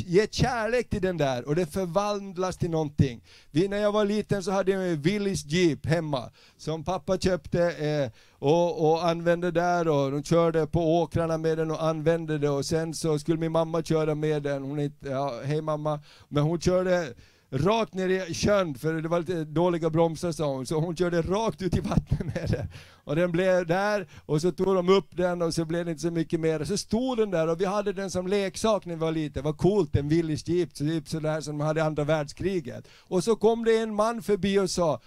ge 0.06 0.28
kärlek 0.32 0.90
till 0.90 1.02
den 1.02 1.18
där 1.18 1.48
och 1.48 1.56
det 1.56 1.66
förvandlas 1.66 2.58
till 2.58 2.70
någonting. 2.70 3.22
Vi, 3.52 3.68
när 3.68 3.78
jag 3.78 3.92
var 3.92 4.06
liten 4.06 4.44
så 4.44 4.52
hade 4.52 4.72
jag 4.72 4.90
en 4.90 5.02
Willys 5.02 5.46
Jeep 5.46 5.86
hemma 5.86 6.32
som 6.58 6.84
pappa 6.84 7.18
köpte 7.18 7.62
eh, 7.72 8.12
och, 8.40 8.92
och 8.92 9.08
använde 9.08 9.52
där 9.52 9.88
och 9.88 10.12
de 10.12 10.24
körde 10.24 10.68
på 10.68 11.02
åkrarna 11.02 11.38
med 11.38 11.58
den 11.58 11.72
och 11.72 11.84
använde 11.84 12.38
det 12.38 12.50
och 12.50 12.66
sen 12.66 12.94
så 12.94 13.20
skulle 13.20 13.38
min 13.38 13.52
mamma 13.52 13.84
köra 13.84 14.16
med 14.16 14.44
den, 14.44 14.64
hon 14.64 14.80
inte, 14.80 15.10
ja, 15.10 15.34
hej 15.44 15.62
mamma, 15.62 16.00
men 16.28 16.44
hon 16.44 16.62
körde 16.62 17.14
rakt 17.52 17.94
ner 17.94 18.10
i 18.10 18.34
sjön, 18.34 18.76
för 18.76 18.94
det 18.94 19.10
var 19.10 19.20
lite 19.20 19.44
dåliga 19.44 19.90
bromsar 19.90 20.32
sa 20.32 20.46
hon, 20.46 20.66
så 20.66 20.80
hon 20.80 20.96
körde 20.96 21.22
rakt 21.22 21.62
ut 21.62 21.78
i 21.78 21.80
vattnet 21.80 22.26
med 22.36 22.50
den. 22.50 22.68
Och 23.04 23.16
den 23.16 23.32
blev 23.32 23.68
där, 23.68 24.08
och 24.26 24.42
så 24.42 24.52
tog 24.52 24.76
de 24.76 24.90
upp 24.90 25.18
den 25.18 25.42
och 25.42 25.54
så 25.54 25.66
blev 25.66 25.86
det 25.86 25.92
inte 25.92 26.02
så 26.02 26.12
mycket 26.12 26.40
mer. 26.40 26.64
Så 26.64 26.78
stod 26.78 27.18
den 27.18 27.32
där 27.32 27.48
och 27.48 27.62
vi 27.62 27.66
hade 27.66 27.94
den 27.94 28.12
som 28.12 28.28
leksak 28.28 28.86
när 28.86 28.96
vi 28.96 29.02
var 29.02 29.12
lite. 29.12 29.40
Det 29.40 29.44
var 29.44 29.54
coolt, 29.54 29.96
en 29.96 30.10
Willys 30.10 30.48
Jeep, 30.48 30.74
typ 30.74 31.10
sådär 31.10 31.42
som 31.42 31.58
de 31.58 31.64
hade 31.64 31.80
i 31.80 31.84
andra 31.84 32.04
världskriget. 32.04 32.88
Och 33.08 33.24
så 33.24 33.36
kom 33.36 33.64
det 33.64 33.78
en 33.78 33.96
man 33.96 34.22
förbi 34.22 34.60
och 34.60 34.70
sa 34.70 35.02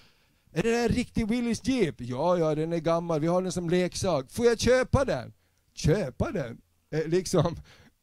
är 0.53 0.63
det 0.63 0.81
en 0.83 0.89
riktig 0.89 1.29
Willys 1.29 1.69
Jeep? 1.69 1.95
Ja, 1.99 2.39
ja, 2.39 2.55
den 2.55 2.73
är 2.73 2.79
gammal, 2.79 3.21
vi 3.21 3.27
har 3.27 3.43
den 3.43 3.53
som 3.53 3.71
leksak. 3.71 4.33
Får 4.33 4.47
jag 4.47 4.61
köpa 4.61 5.05
den? 5.05 5.33
Köpa 5.75 6.31
den? 6.31 6.59
Eh, 6.95 7.07
liksom, 7.07 7.57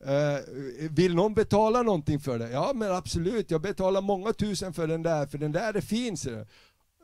eh, 0.05 0.53
vill 0.89 1.15
någon 1.15 1.33
betala 1.33 1.81
någonting 1.81 2.19
för 2.19 2.39
det? 2.39 2.49
Ja 2.49 2.71
men 2.75 2.91
absolut, 2.91 3.51
jag 3.51 3.61
betalar 3.61 4.01
många 4.01 4.33
tusen 4.33 4.73
för 4.73 4.87
den 4.87 5.03
där, 5.03 5.27
för 5.27 5.37
den 5.37 5.51
där 5.51 5.73
är 5.73 5.81
fin. 5.81 6.17
Så. 6.17 6.45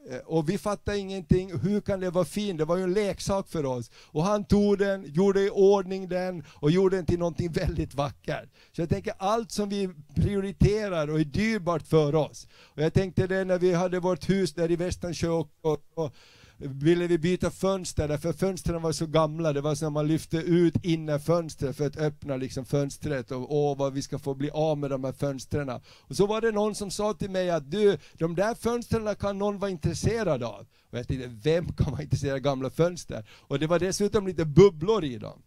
Eh, 0.09 0.17
och 0.17 0.49
vi 0.49 0.57
fattade 0.57 0.97
ingenting, 0.97 1.59
hur 1.59 1.81
kan 1.81 1.99
det 1.99 2.09
vara 2.09 2.25
fin? 2.25 2.57
Det 2.57 2.65
var 2.65 2.77
ju 2.77 2.83
en 2.83 2.93
leksak 2.93 3.49
för 3.49 3.65
oss. 3.65 3.91
Och 4.05 4.23
han 4.23 4.45
tog 4.45 4.77
den, 4.77 5.13
gjorde 5.13 5.41
i 5.41 5.49
ordning 5.49 6.07
den 6.07 6.43
och 6.49 6.71
gjorde 6.71 6.95
den 6.95 7.05
till 7.05 7.19
någonting 7.19 7.51
väldigt 7.51 7.93
vackert. 7.93 8.49
Så 8.71 8.81
jag 8.81 8.89
tänker 8.89 9.13
allt 9.17 9.51
som 9.51 9.69
vi 9.69 9.89
prioriterar 10.15 11.07
och 11.07 11.19
är 11.19 11.23
dyrbart 11.23 11.87
för 11.87 12.15
oss. 12.15 12.47
Och 12.53 12.81
jag 12.81 12.93
tänkte 12.93 13.27
det 13.27 13.45
när 13.45 13.59
vi 13.59 13.73
hade 13.73 13.99
vårt 13.99 14.29
hus 14.29 14.53
där 14.53 14.71
i 14.71 14.75
Västernsjö 14.75 15.27
och, 15.27 15.49
och, 15.61 15.79
och 15.95 16.15
ville 16.57 17.07
vi 17.07 17.17
byta 17.17 17.51
fönster 17.51 18.07
därför 18.07 18.33
fönstren 18.33 18.81
var 18.81 18.91
så 18.91 19.05
gamla, 19.05 19.53
det 19.53 19.61
var 19.61 19.75
som 19.75 19.93
man 19.93 20.07
lyfte 20.07 20.37
ut 20.37 20.85
innerfönstret 20.85 21.77
för 21.77 21.87
att 21.87 21.97
öppna 21.97 22.37
liksom 22.37 22.65
fönstret 22.65 23.31
och 23.31 23.55
åh 23.55 23.77
vad 23.77 23.93
vi 23.93 24.01
ska 24.01 24.19
få 24.19 24.33
bli 24.33 24.49
av 24.49 24.77
med 24.77 24.89
de 24.89 25.03
här 25.03 25.11
fönstren. 25.11 25.69
Och 25.85 26.15
så 26.15 26.27
var 26.27 26.41
det 26.41 26.51
någon 26.51 26.75
som 26.75 26.91
sa 26.91 27.13
till 27.13 27.29
mig 27.31 27.49
att 27.49 27.71
du, 27.71 27.97
de 28.13 28.35
där 28.35 28.55
fönstren 28.55 29.15
kan 29.15 29.37
någon 29.37 29.59
vara 29.59 29.71
intresserad 29.71 30.43
av. 30.43 30.67
Och 30.91 30.97
jag 30.97 31.07
tänkte, 31.07 31.27
vem 31.27 31.73
kan 31.73 31.91
vara 31.91 32.03
intresserad 32.03 32.33
av 32.33 32.39
gamla 32.39 32.69
fönster? 32.69 33.29
Och 33.31 33.59
det 33.59 33.67
var 33.67 33.79
dessutom 33.79 34.27
lite 34.27 34.45
bubblor 34.45 35.03
i 35.03 35.17
dem. 35.17 35.41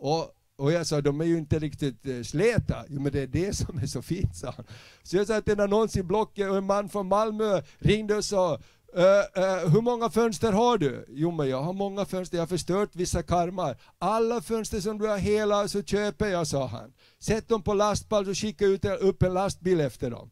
Och 0.00 0.30
och 0.56 0.72
jag 0.72 0.86
sa, 0.86 1.00
de 1.00 1.20
är 1.20 1.24
ju 1.24 1.38
inte 1.38 1.58
riktigt 1.58 2.06
eh, 2.06 2.22
släta. 2.22 2.84
Jo 2.88 3.00
men 3.00 3.12
det 3.12 3.20
är 3.20 3.26
det 3.26 3.56
som 3.56 3.78
är 3.78 3.86
så 3.86 4.02
fint, 4.02 4.36
sa 4.36 4.54
han. 4.56 4.64
Så 5.02 5.16
jag 5.16 5.26
satte 5.26 5.52
en 5.52 5.60
annons 5.60 5.96
i 5.96 6.02
Blocket 6.02 6.50
och 6.50 6.56
en 6.56 6.64
man 6.64 6.88
från 6.88 7.08
Malmö 7.08 7.62
ringde 7.78 8.16
och 8.16 8.24
sa, 8.24 8.58
Uh, 8.96 9.02
uh, 9.02 9.72
hur 9.72 9.80
många 9.80 10.10
fönster 10.10 10.52
har 10.52 10.78
du? 10.78 11.04
Jo 11.08 11.30
men 11.30 11.48
jag 11.48 11.62
har 11.62 11.72
många 11.72 12.04
fönster, 12.04 12.36
jag 12.36 12.42
har 12.42 12.46
förstört 12.46 12.96
vissa 12.96 13.22
karmar. 13.22 13.76
Alla 13.98 14.40
fönster 14.40 14.80
som 14.80 14.98
du 14.98 15.08
har 15.08 15.18
hela 15.18 15.68
så 15.68 15.82
köper 15.82 16.26
jag, 16.26 16.46
sa 16.46 16.66
han. 16.66 16.92
Sätt 17.18 17.48
dem 17.48 17.62
på 17.62 17.74
lastpall 17.74 18.24
så 18.24 18.34
skickar 18.34 18.66
ut 18.66 18.84
upp 18.84 19.22
en 19.22 19.34
lastbil 19.34 19.80
efter 19.80 20.10
dem. 20.10 20.30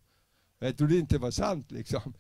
Jag 0.59 0.79
trodde 0.79 0.97
inte 0.97 1.15
det 1.15 1.19
var 1.19 1.31
sant 1.31 1.71
liksom. 1.71 2.15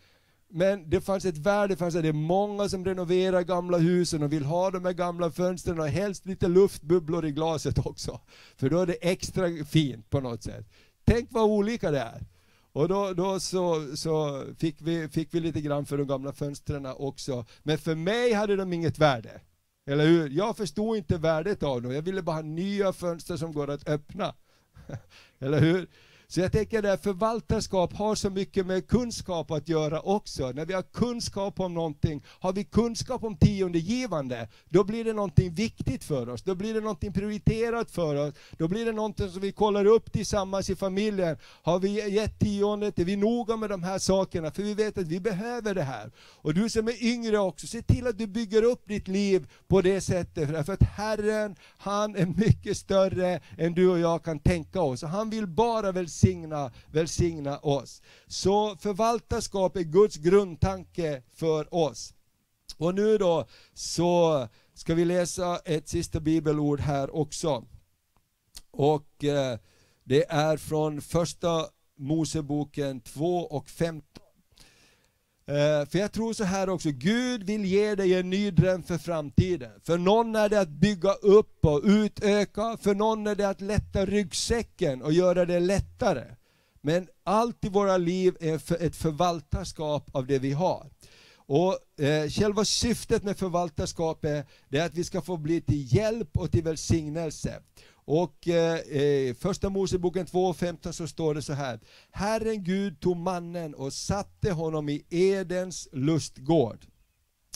Men 0.54 0.90
det 0.90 1.00
fanns 1.00 1.24
ett 1.24 1.38
värde, 1.38 1.76
fanns 1.76 1.94
det 1.94 2.08
är 2.08 2.12
många 2.12 2.68
som 2.68 2.84
renoverar 2.84 3.42
gamla 3.42 3.78
husen 3.78 4.22
och 4.22 4.32
vill 4.32 4.44
ha 4.44 4.70
de 4.70 4.84
här 4.84 4.92
gamla 4.92 5.30
fönstren 5.30 5.80
och 5.80 5.88
helst 5.88 6.26
lite 6.26 6.48
luftbubblor 6.48 7.26
i 7.26 7.32
glaset 7.32 7.86
också. 7.86 8.20
För 8.56 8.70
då 8.70 8.80
är 8.80 8.86
det 8.86 9.10
extra 9.10 9.64
fint 9.64 10.10
på 10.10 10.20
något 10.20 10.42
sätt. 10.42 10.66
Tänk 11.04 11.28
vad 11.32 11.44
olika 11.44 11.90
det 11.90 12.00
är. 12.00 12.26
Och 12.72 12.88
då, 12.88 13.12
då 13.12 13.40
så, 13.40 13.96
så 13.96 14.44
fick, 14.58 14.76
vi, 14.78 15.08
fick 15.08 15.34
vi 15.34 15.40
lite 15.40 15.60
grann 15.60 15.86
för 15.86 15.98
de 15.98 16.06
gamla 16.06 16.32
fönstren 16.32 16.86
också. 16.86 17.46
Men 17.62 17.78
för 17.78 17.94
mig 17.94 18.32
hade 18.32 18.56
de 18.56 18.72
inget 18.72 18.98
värde. 18.98 19.40
Eller 19.86 20.06
hur? 20.06 20.30
Jag 20.30 20.56
förstod 20.56 20.96
inte 20.96 21.18
värdet 21.18 21.62
av 21.62 21.82
dem. 21.82 21.92
Jag 21.92 22.02
ville 22.02 22.22
bara 22.22 22.36
ha 22.36 22.42
nya 22.42 22.92
fönster 22.92 23.36
som 23.36 23.52
går 23.52 23.70
att 23.70 23.88
öppna. 23.88 24.34
Eller 25.38 25.60
hur? 25.60 25.88
Så 26.32 26.40
jag 26.40 26.52
tänker 26.52 26.82
att 26.82 27.02
förvaltarskap 27.02 27.92
har 27.92 28.14
så 28.14 28.30
mycket 28.30 28.66
med 28.66 28.88
kunskap 28.88 29.50
att 29.50 29.68
göra 29.68 30.00
också. 30.00 30.52
När 30.52 30.66
vi 30.66 30.74
har 30.74 30.82
kunskap 30.82 31.60
om 31.60 31.74
någonting, 31.74 32.22
har 32.26 32.52
vi 32.52 32.64
kunskap 32.64 33.24
om 33.24 33.36
tiondegivande, 33.36 34.48
då 34.68 34.84
blir 34.84 35.04
det 35.04 35.12
någonting 35.12 35.54
viktigt 35.54 36.04
för 36.04 36.28
oss. 36.28 36.42
Då 36.42 36.54
blir 36.54 36.74
det 36.74 36.80
någonting 36.80 37.12
prioriterat 37.12 37.90
för 37.90 38.14
oss. 38.14 38.34
Då 38.58 38.68
blir 38.68 38.86
det 38.86 38.92
någonting 38.92 39.30
som 39.30 39.40
vi 39.40 39.52
kollar 39.52 39.84
upp 39.84 40.12
tillsammans 40.12 40.70
i 40.70 40.76
familjen. 40.76 41.36
Har 41.62 41.78
vi 41.78 42.10
gett 42.10 42.38
tiondet, 42.38 42.98
är 42.98 43.04
vi 43.04 43.16
noga 43.16 43.56
med 43.56 43.70
de 43.70 43.82
här 43.82 43.98
sakerna? 43.98 44.50
För 44.50 44.62
vi 44.62 44.74
vet 44.74 44.98
att 44.98 45.06
vi 45.08 45.20
behöver 45.20 45.74
det 45.74 45.82
här. 45.82 46.10
Och 46.18 46.54
du 46.54 46.70
som 46.70 46.88
är 46.88 47.04
yngre 47.04 47.38
också, 47.38 47.66
se 47.66 47.82
till 47.82 48.06
att 48.06 48.18
du 48.18 48.26
bygger 48.26 48.62
upp 48.62 48.88
ditt 48.88 49.08
liv 49.08 49.50
på 49.68 49.80
det 49.80 50.00
sättet. 50.00 50.66
För 50.66 50.72
att 50.72 50.82
Herren, 50.82 51.56
han 51.78 52.16
är 52.16 52.26
mycket 52.26 52.76
större 52.76 53.40
än 53.58 53.74
du 53.74 53.88
och 53.88 53.98
jag 53.98 54.24
kan 54.24 54.38
tänka 54.38 54.80
oss. 54.80 55.02
Och 55.02 55.08
han 55.08 55.30
vill 55.30 55.46
bara 55.46 55.92
välsigna 55.92 56.21
välsigna, 56.22 56.72
välsigna 56.86 57.58
oss. 57.58 58.02
Så 58.26 58.76
förvaltarskap 58.76 59.76
är 59.76 59.82
Guds 59.82 60.16
grundtanke 60.16 61.22
för 61.34 61.74
oss. 61.74 62.14
Och 62.76 62.94
nu 62.94 63.18
då 63.18 63.46
så 63.74 64.48
ska 64.74 64.94
vi 64.94 65.04
läsa 65.04 65.58
ett 65.64 65.88
sista 65.88 66.20
bibelord 66.20 66.80
här 66.80 67.16
också. 67.16 67.64
Och 68.70 69.24
eh, 69.24 69.58
det 70.04 70.30
är 70.30 70.56
från 70.56 71.00
första 71.00 71.66
Moseboken 71.98 73.00
2 73.00 73.38
och 73.38 73.68
15. 73.68 74.21
Eh, 75.52 75.86
för 75.86 75.98
jag 75.98 76.12
tror 76.12 76.32
så 76.32 76.44
här 76.44 76.68
också, 76.68 76.90
Gud 76.90 77.42
vill 77.42 77.64
ge 77.64 77.94
dig 77.94 78.14
en 78.14 78.30
ny 78.30 78.50
dröm 78.50 78.82
för 78.82 78.98
framtiden. 78.98 79.70
För 79.84 79.98
någon 79.98 80.36
är 80.36 80.48
det 80.48 80.60
att 80.60 80.68
bygga 80.68 81.12
upp 81.12 81.64
och 81.66 81.80
utöka, 81.84 82.76
för 82.80 82.94
någon 82.94 83.26
är 83.26 83.34
det 83.34 83.48
att 83.48 83.60
lätta 83.60 84.06
ryggsäcken 84.06 85.02
och 85.02 85.12
göra 85.12 85.44
det 85.44 85.60
lättare. 85.60 86.24
Men 86.80 87.08
allt 87.24 87.64
i 87.64 87.68
våra 87.68 87.96
liv 87.96 88.36
är 88.40 88.82
ett 88.82 88.96
förvaltarskap 88.96 90.10
av 90.12 90.26
det 90.26 90.38
vi 90.38 90.52
har. 90.52 90.90
Och 91.36 92.04
eh, 92.04 92.28
Själva 92.28 92.64
syftet 92.64 93.22
med 93.22 93.38
förvaltarskapet 93.38 94.46
är 94.70 94.86
att 94.86 94.94
vi 94.94 95.04
ska 95.04 95.20
få 95.20 95.36
bli 95.36 95.60
till 95.60 95.94
hjälp 95.94 96.36
och 96.36 96.50
till 96.50 96.64
välsignelse. 96.64 97.62
Och 98.04 98.48
eh, 98.48 98.78
i 98.78 99.34
första 99.38 99.70
Moseboken 99.70 100.26
2.15 100.26 100.92
så 100.92 101.08
står 101.08 101.34
det 101.34 101.42
så 101.42 101.52
här. 101.52 101.80
Herren 102.10 102.64
Gud 102.64 103.00
tog 103.00 103.16
mannen 103.16 103.74
och 103.74 103.92
satte 103.92 104.52
honom 104.52 104.88
i 104.88 105.04
Edens 105.10 105.88
lustgård 105.92 106.86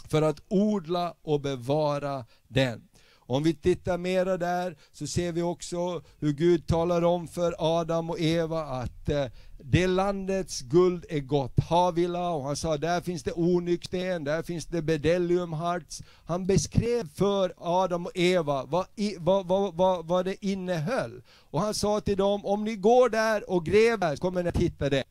för 0.09 0.23
att 0.23 0.43
odla 0.49 1.15
och 1.23 1.41
bevara 1.41 2.25
den. 2.49 2.89
Om 3.27 3.43
vi 3.43 3.55
tittar 3.55 3.99
mera 3.99 4.37
där 4.37 4.77
så 4.93 5.07
ser 5.07 5.33
vi 5.33 5.43
också 5.43 6.03
hur 6.19 6.33
Gud 6.33 6.67
talar 6.67 7.05
om 7.05 7.29
för 7.29 7.55
Adam 7.59 8.11
och 8.11 8.21
Eva 8.21 8.65
att 8.65 9.09
eh, 9.09 9.27
det 9.59 9.87
landets 9.87 10.61
guld 10.61 11.05
är 11.09 11.21
gott. 11.21 11.61
Havila, 11.69 12.31
och 12.31 12.43
han 12.43 12.57
sa 12.57 12.77
där 12.77 13.01
finns 13.01 13.23
det 13.23 13.33
onykten, 13.33 14.25
där 14.25 14.43
finns 14.43 14.67
det 14.67 14.83
bedellium 14.83 15.53
hearts. 15.53 16.03
Han 16.25 16.47
beskrev 16.47 17.09
för 17.15 17.55
Adam 17.57 18.07
och 18.07 18.12
Eva 18.15 18.65
vad, 18.65 18.87
vad, 19.19 19.47
vad, 19.47 19.75
vad, 19.75 20.07
vad 20.07 20.25
det 20.25 20.47
innehöll. 20.47 21.23
Och 21.51 21.61
han 21.61 21.75
sa 21.75 22.01
till 22.01 22.17
dem, 22.17 22.47
om 22.47 22.65
ni 22.65 22.77
går 22.77 23.09
där 23.09 23.51
och 23.51 23.67
gräver 23.67 24.17
kommer 24.17 24.43
ni 24.43 24.49
att 24.49 24.57
hitta 24.57 24.91
det. 24.91 25.05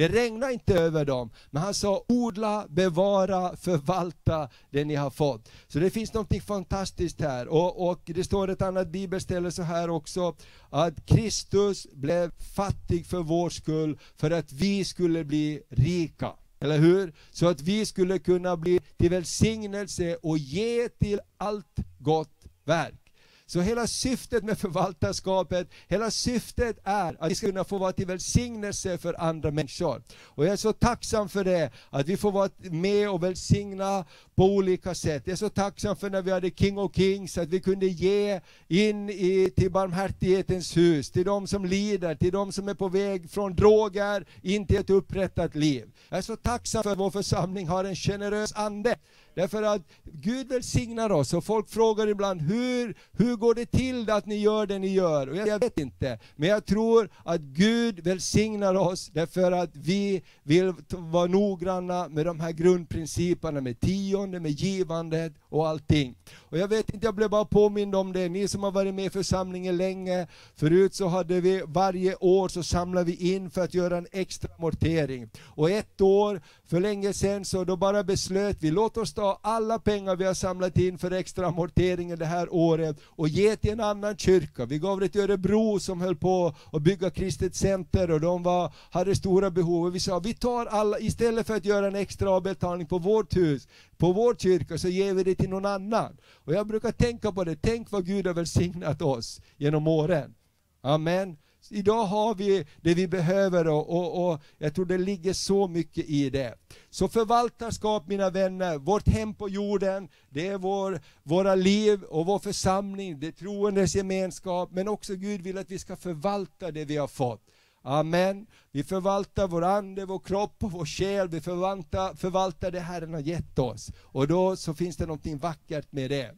Det 0.00 0.08
regnade 0.08 0.52
inte 0.52 0.74
över 0.74 1.04
dem, 1.04 1.30
men 1.50 1.62
han 1.62 1.74
sa 1.74 2.04
odla, 2.08 2.66
bevara, 2.68 3.56
förvalta 3.56 4.48
det 4.70 4.84
ni 4.84 4.94
har 4.94 5.10
fått. 5.10 5.48
Så 5.68 5.78
det 5.78 5.90
finns 5.90 6.14
något 6.14 6.42
fantastiskt 6.42 7.20
här. 7.20 7.48
Och, 7.48 7.90
och 7.90 8.00
det 8.04 8.24
står 8.24 8.48
ett 8.50 8.62
annat 8.62 8.88
bibelställe 8.88 9.50
så 9.50 9.62
här 9.62 9.90
också, 9.90 10.36
att 10.70 11.06
Kristus 11.06 11.86
blev 11.92 12.30
fattig 12.56 13.06
för 13.06 13.22
vår 13.22 13.50
skull, 13.50 13.98
för 14.16 14.30
att 14.30 14.52
vi 14.52 14.84
skulle 14.84 15.24
bli 15.24 15.62
rika. 15.68 16.32
Eller 16.60 16.78
hur? 16.78 17.14
Så 17.30 17.48
att 17.48 17.60
vi 17.62 17.86
skulle 17.86 18.18
kunna 18.18 18.56
bli 18.56 18.80
till 18.96 19.10
välsignelse 19.10 20.16
och 20.22 20.38
ge 20.38 20.88
till 20.88 21.20
allt 21.38 21.76
gott 21.98 22.44
verk. 22.64 23.09
Så 23.50 23.60
hela 23.60 23.86
syftet 23.86 24.44
med 24.44 24.58
förvaltarskapet, 24.58 25.68
hela 25.88 26.10
syftet 26.10 26.78
är 26.84 27.16
att 27.18 27.30
vi 27.30 27.34
ska 27.34 27.46
kunna 27.46 27.64
få 27.64 27.78
vara 27.78 27.92
till 27.92 28.06
välsignelse 28.06 28.98
för 28.98 29.20
andra 29.20 29.50
människor. 29.50 30.02
Och 30.22 30.44
jag 30.44 30.52
är 30.52 30.56
så 30.56 30.72
tacksam 30.72 31.28
för 31.28 31.44
det, 31.44 31.70
att 31.90 32.08
vi 32.08 32.16
får 32.16 32.32
vara 32.32 32.50
med 32.58 33.10
och 33.10 33.22
välsigna 33.22 34.04
på 34.34 34.44
olika 34.44 34.94
sätt. 34.94 35.22
Jag 35.24 35.32
är 35.32 35.36
så 35.36 35.48
tacksam 35.48 35.96
för 35.96 36.10
när 36.10 36.22
vi 36.22 36.30
hade 36.30 36.50
King 36.50 36.78
of 36.78 36.94
Kings, 36.94 37.38
att 37.38 37.48
vi 37.48 37.60
kunde 37.60 37.86
ge 37.86 38.40
in 38.68 39.10
i, 39.10 39.52
till 39.56 39.70
barmhärtighetens 39.70 40.76
hus, 40.76 41.10
till 41.10 41.24
de 41.24 41.46
som 41.46 41.64
lider, 41.64 42.14
till 42.14 42.32
de 42.32 42.52
som 42.52 42.68
är 42.68 42.74
på 42.74 42.88
väg 42.88 43.30
från 43.30 43.54
droger 43.54 44.26
in 44.42 44.66
till 44.66 44.76
ett 44.76 44.90
upprättat 44.90 45.54
liv. 45.54 45.90
Jag 46.08 46.18
är 46.18 46.22
så 46.22 46.36
tacksam 46.36 46.82
för 46.82 46.92
att 46.92 46.98
vår 46.98 47.10
församling 47.10 47.68
har 47.68 47.84
en 47.84 47.96
generös 47.96 48.52
ande. 48.52 48.96
Därför 49.34 49.62
att 49.62 49.82
Gud 50.04 50.48
välsignar 50.48 51.12
oss 51.12 51.34
och 51.34 51.44
folk 51.44 51.68
frågar 51.68 52.06
ibland 52.06 52.40
hur, 52.40 52.94
hur 53.12 53.36
går 53.36 53.54
det 53.54 53.66
till 53.66 54.10
att 54.10 54.26
ni 54.26 54.36
gör 54.36 54.66
det 54.66 54.78
ni 54.78 54.88
gör? 54.88 55.28
Och 55.28 55.36
jag 55.36 55.58
vet 55.58 55.78
inte, 55.78 56.18
men 56.36 56.48
jag 56.48 56.66
tror 56.66 57.10
att 57.24 57.40
Gud 57.40 58.00
välsignar 58.00 58.74
oss 58.74 59.08
därför 59.08 59.52
att 59.52 59.76
vi 59.76 60.22
vill 60.42 60.74
vara 60.88 61.26
noggranna 61.26 62.08
med 62.08 62.26
de 62.26 62.40
här 62.40 62.52
grundprinciperna 62.52 63.60
med 63.60 63.80
tionde, 63.80 64.40
med 64.40 64.50
givandet 64.50 65.32
och 65.48 65.68
allting. 65.68 66.14
Och 66.50 66.58
jag 66.58 66.68
vet 66.68 66.94
inte, 66.94 67.06
jag 67.06 67.14
blev 67.14 67.30
bara 67.30 67.44
påmind 67.44 67.94
om 67.94 68.12
det, 68.12 68.28
ni 68.28 68.48
som 68.48 68.62
har 68.62 68.70
varit 68.70 68.94
med 68.94 69.04
i 69.04 69.10
församlingen 69.10 69.76
länge, 69.76 70.26
förut 70.56 70.94
så 70.94 71.08
hade 71.08 71.40
vi 71.40 71.62
varje 71.66 72.14
år 72.14 72.48
så 72.48 72.62
samlade 72.62 73.06
vi 73.06 73.34
in 73.34 73.50
för 73.50 73.60
att 73.60 73.74
göra 73.74 73.98
en 73.98 74.06
extra 74.12 74.50
amortering. 74.58 75.30
Och 75.44 75.70
ett 75.70 76.00
år, 76.00 76.40
för 76.66 76.80
länge 76.80 77.12
sedan, 77.12 77.44
så 77.44 77.64
då 77.64 77.76
bara 77.76 78.04
beslöt 78.04 78.56
vi, 78.60 78.70
låt 78.70 78.96
oss 78.96 79.14
ta 79.14 79.38
alla 79.42 79.78
pengar 79.78 80.16
vi 80.16 80.24
har 80.24 80.34
samlat 80.34 80.78
in 80.78 80.98
för 80.98 81.10
extra 81.10 81.46
amorteringen 81.46 82.18
det 82.18 82.26
här 82.26 82.54
året 82.54 82.96
och 83.04 83.28
ge 83.28 83.56
till 83.56 83.70
en 83.70 83.80
annan 83.80 84.16
kyrka. 84.16 84.64
Vi 84.64 84.78
gav 84.78 85.00
det 85.00 85.08
till 85.08 85.20
Örebro 85.20 85.80
som 85.80 86.00
höll 86.00 86.16
på 86.16 86.54
att 86.72 86.82
bygga 86.82 87.10
kristet 87.10 87.54
center 87.54 88.10
och 88.10 88.20
de 88.20 88.42
var, 88.42 88.72
hade 88.90 89.14
stora 89.14 89.50
behov. 89.50 89.86
Och 89.86 89.94
vi 89.94 90.00
sa, 90.00 90.18
vi 90.18 90.34
tar 90.34 90.66
alla, 90.66 90.98
istället 90.98 91.46
för 91.46 91.56
att 91.56 91.64
göra 91.64 91.86
en 91.86 91.94
extra 91.94 92.30
avbetalning 92.30 92.86
på 92.86 92.98
vårt 92.98 93.36
hus, 93.36 93.68
på 93.98 94.12
vår 94.12 94.34
kyrka, 94.34 94.78
så 94.78 94.88
ger 94.88 95.14
vi 95.14 95.24
det 95.24 95.34
till 95.34 95.50
någon 95.50 95.66
annan. 95.66 96.16
Och 96.50 96.56
jag 96.56 96.66
brukar 96.66 96.92
tänka 96.92 97.32
på 97.32 97.44
det, 97.44 97.56
tänk 97.56 97.90
vad 97.90 98.06
Gud 98.06 98.26
har 98.26 98.34
välsignat 98.34 99.02
oss 99.02 99.40
genom 99.56 99.86
åren. 99.86 100.34
Amen. 100.80 101.36
Idag 101.70 102.04
har 102.04 102.34
vi 102.34 102.66
det 102.80 102.94
vi 102.94 103.08
behöver 103.08 103.68
och, 103.68 103.90
och, 103.90 104.32
och, 104.32 104.40
jag 104.58 104.74
tror 104.74 104.86
det 104.86 104.98
ligger 104.98 105.32
så 105.32 105.68
mycket 105.68 106.04
i 106.04 106.30
det. 106.30 106.54
Så 106.90 107.08
förvaltarskap 107.08 108.08
mina 108.08 108.30
vänner, 108.30 108.78
vårt 108.78 109.08
hem 109.08 109.34
på 109.34 109.48
jorden, 109.48 110.08
det 110.30 110.46
är 110.46 110.58
vår, 110.58 111.00
våra 111.22 111.54
liv 111.54 112.02
och 112.02 112.26
vår 112.26 112.38
församling, 112.38 113.20
det 113.20 113.26
är 113.26 113.32
troendes 113.32 113.94
gemenskap, 113.94 114.70
men 114.72 114.88
också 114.88 115.14
Gud 115.14 115.42
vill 115.42 115.58
att 115.58 115.70
vi 115.70 115.78
ska 115.78 115.96
förvalta 115.96 116.70
det 116.70 116.84
vi 116.84 116.96
har 116.96 117.08
fått. 117.08 117.49
Amen. 117.82 118.46
Vi 118.72 118.84
förvaltar 118.84 119.48
vår 119.48 119.64
ande, 119.64 120.06
vår 120.06 120.18
kropp 120.18 120.64
och 120.64 120.72
vår 120.72 120.86
själ. 120.86 121.28
Vi 121.28 121.40
förvaltar, 121.40 122.14
förvaltar 122.14 122.70
det 122.70 122.80
Herren 122.80 123.14
har 123.14 123.20
gett 123.20 123.58
oss. 123.58 123.90
Och 124.02 124.28
då 124.28 124.56
så 124.56 124.74
finns 124.74 124.96
det 124.96 125.06
någonting 125.06 125.38
vackert 125.38 125.92
med 125.92 126.10
det. 126.10 126.34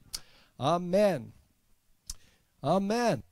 Amen. 0.56 1.32
Amen. 2.60 3.22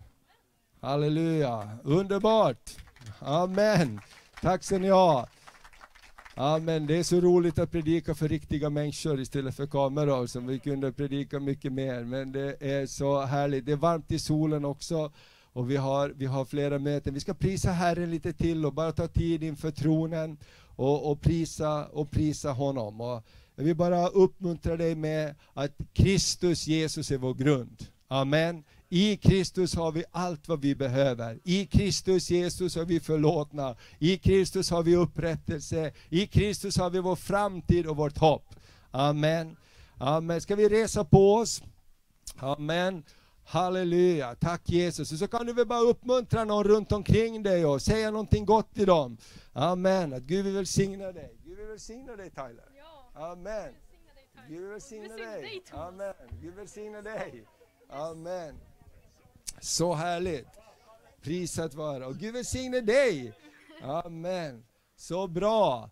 Halleluja. 0.80 1.78
Underbart. 1.84 2.70
Amen. 3.18 4.00
Tack 4.42 4.64
ska 4.64 4.78
ni 4.78 4.88
ha. 4.88 5.28
Amen. 6.34 6.86
Det 6.86 6.96
är 6.96 7.02
så 7.02 7.20
roligt 7.20 7.58
att 7.58 7.70
predika 7.70 8.14
för 8.14 8.28
riktiga 8.28 8.70
människor 8.70 9.20
istället 9.20 9.56
för 9.56 9.66
kameror 9.66 10.26
som 10.26 10.46
vi 10.46 10.58
kunde 10.58 10.92
predika 10.92 11.40
mycket 11.40 11.72
mer. 11.72 12.04
Men 12.04 12.32
det 12.32 12.56
är 12.60 12.86
så 12.86 13.20
härligt. 13.20 13.66
Det 13.66 13.72
är 13.72 13.76
varmt 13.76 14.12
i 14.12 14.18
solen 14.18 14.64
också 14.64 15.12
och 15.52 15.70
vi 15.70 15.76
har, 15.76 16.08
vi 16.08 16.26
har 16.26 16.44
flera 16.44 16.78
möten. 16.78 17.14
Vi 17.14 17.20
ska 17.20 17.34
prisa 17.34 17.70
Herren 17.70 18.10
lite 18.10 18.32
till 18.32 18.66
och 18.66 18.74
bara 18.74 18.92
ta 18.92 19.08
tid 19.08 19.42
inför 19.42 19.70
tronen 19.70 20.38
och, 20.76 21.10
och, 21.10 21.20
prisa, 21.20 21.86
och 21.86 22.10
prisa 22.10 22.52
honom. 22.52 23.00
Och 23.00 23.24
jag 23.54 23.64
vill 23.64 23.76
bara 23.76 24.08
uppmuntra 24.08 24.76
dig 24.76 24.94
med 24.94 25.34
att 25.54 25.76
Kristus 25.92 26.66
Jesus 26.66 27.10
är 27.10 27.18
vår 27.18 27.34
grund. 27.34 27.86
Amen. 28.08 28.64
I 28.88 29.16
Kristus 29.16 29.74
har 29.74 29.92
vi 29.92 30.04
allt 30.10 30.48
vad 30.48 30.60
vi 30.60 30.74
behöver. 30.74 31.38
I 31.44 31.66
Kristus 31.66 32.30
Jesus 32.30 32.76
är 32.76 32.84
vi 32.84 33.00
förlåtna. 33.00 33.76
I 33.98 34.18
Kristus 34.18 34.70
har 34.70 34.82
vi 34.82 34.96
upprättelse. 34.96 35.92
I 36.08 36.26
Kristus 36.26 36.78
har 36.78 36.90
vi 36.90 36.98
vår 36.98 37.16
framtid 37.16 37.86
och 37.86 37.96
vårt 37.96 38.18
hopp. 38.18 38.54
Amen. 38.90 39.56
Amen. 39.98 40.40
Ska 40.40 40.56
vi 40.56 40.68
resa 40.68 41.04
på 41.04 41.34
oss? 41.34 41.62
Amen. 42.36 43.02
Halleluja, 43.50 44.34
tack 44.34 44.62
Jesus. 44.64 45.18
så 45.18 45.28
kan 45.28 45.46
du 45.46 45.52
väl 45.52 45.66
bara 45.66 45.80
uppmuntra 45.80 46.44
någon 46.44 46.64
runt 46.64 46.92
omkring 46.92 47.42
dig 47.42 47.66
och 47.66 47.82
säga 47.82 48.10
någonting 48.10 48.44
gott 48.44 48.74
till 48.74 48.86
dem. 48.86 49.18
Amen. 49.52 50.12
Att 50.12 50.22
Gud 50.22 50.44
vill 50.44 50.54
välsigna 50.54 51.12
dig. 51.12 51.36
Gud 51.44 51.58
vill 51.58 51.66
välsigna 51.66 52.16
dig 52.16 52.30
Tyler. 52.30 52.64
Amen. 53.14 53.74
Gud 54.48 54.60
vill 54.60 54.68
välsigna 54.68 55.16
dig. 55.16 55.62
Amen. 55.72 56.14
Gud 56.30 56.40
vill 56.40 56.50
välsigna 56.52 57.02
dig. 57.02 57.44
Amen. 57.88 58.60
Så 59.60 59.94
härligt. 59.94 60.48
Prisat 61.22 61.74
vara. 61.74 62.06
Och 62.06 62.16
Gud 62.16 62.34
välsigne 62.34 62.80
dig. 62.80 63.32
Amen. 63.82 64.64
Så 64.96 65.26
bra. 65.26 65.90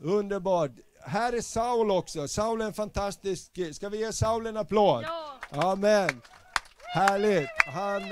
Underbart. 0.00 0.72
Här 1.00 1.32
är 1.32 1.40
Saul 1.40 1.90
också. 1.90 2.28
Saul 2.28 2.60
är 2.60 2.64
en 2.66 2.72
fantastisk... 2.72 3.58
Ska 3.72 3.88
vi 3.88 3.98
ge 3.98 4.12
Saul 4.12 4.46
en 4.46 4.56
applåd? 4.56 5.04
Ja. 5.04 5.40
Amen. 5.50 6.20
Härligt. 6.92 7.48
Han, 7.66 8.02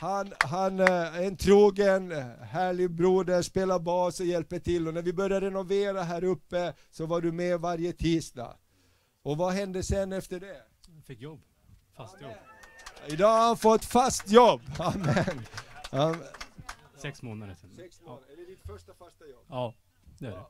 han, 0.00 0.32
han 0.38 0.80
är 0.80 1.22
en 1.22 1.36
trogen, 1.36 2.12
härlig 2.42 2.90
broder, 2.90 3.42
spelar 3.42 3.78
bas 3.78 4.20
och 4.20 4.26
hjälper 4.26 4.58
till. 4.58 4.88
Och 4.88 4.94
när 4.94 5.02
vi 5.02 5.12
började 5.12 5.46
renovera 5.46 6.02
här 6.02 6.24
uppe 6.24 6.74
så 6.90 7.06
var 7.06 7.20
du 7.20 7.32
med 7.32 7.60
varje 7.60 7.92
tisdag. 7.92 8.56
Och 9.22 9.36
vad 9.36 9.52
hände 9.52 9.82
sen 9.82 10.12
efter 10.12 10.40
det? 10.40 10.62
Jag 10.96 11.04
fick 11.06 11.20
jobb. 11.20 11.40
Fast 11.96 12.14
Amen. 12.14 12.30
jobb. 12.30 12.38
Idag 13.06 13.28
har 13.28 13.46
han 13.46 13.56
fått 13.56 13.84
fast 13.84 14.30
jobb. 14.30 14.60
Amen. 14.78 15.46
Amen. 15.90 16.22
Sex 17.02 17.22
månader 17.22 17.54
sedan. 17.54 17.70
Sex 17.76 18.00
månader. 18.00 18.22
Ja. 18.28 18.32
Är 18.32 18.36
det 18.36 18.44
ditt 18.44 18.66
första 18.66 18.94
fasta 18.94 19.26
jobb? 19.26 19.44
Ja, 19.48 19.74
det 20.18 20.26
är 20.26 20.30
det. 20.30 20.44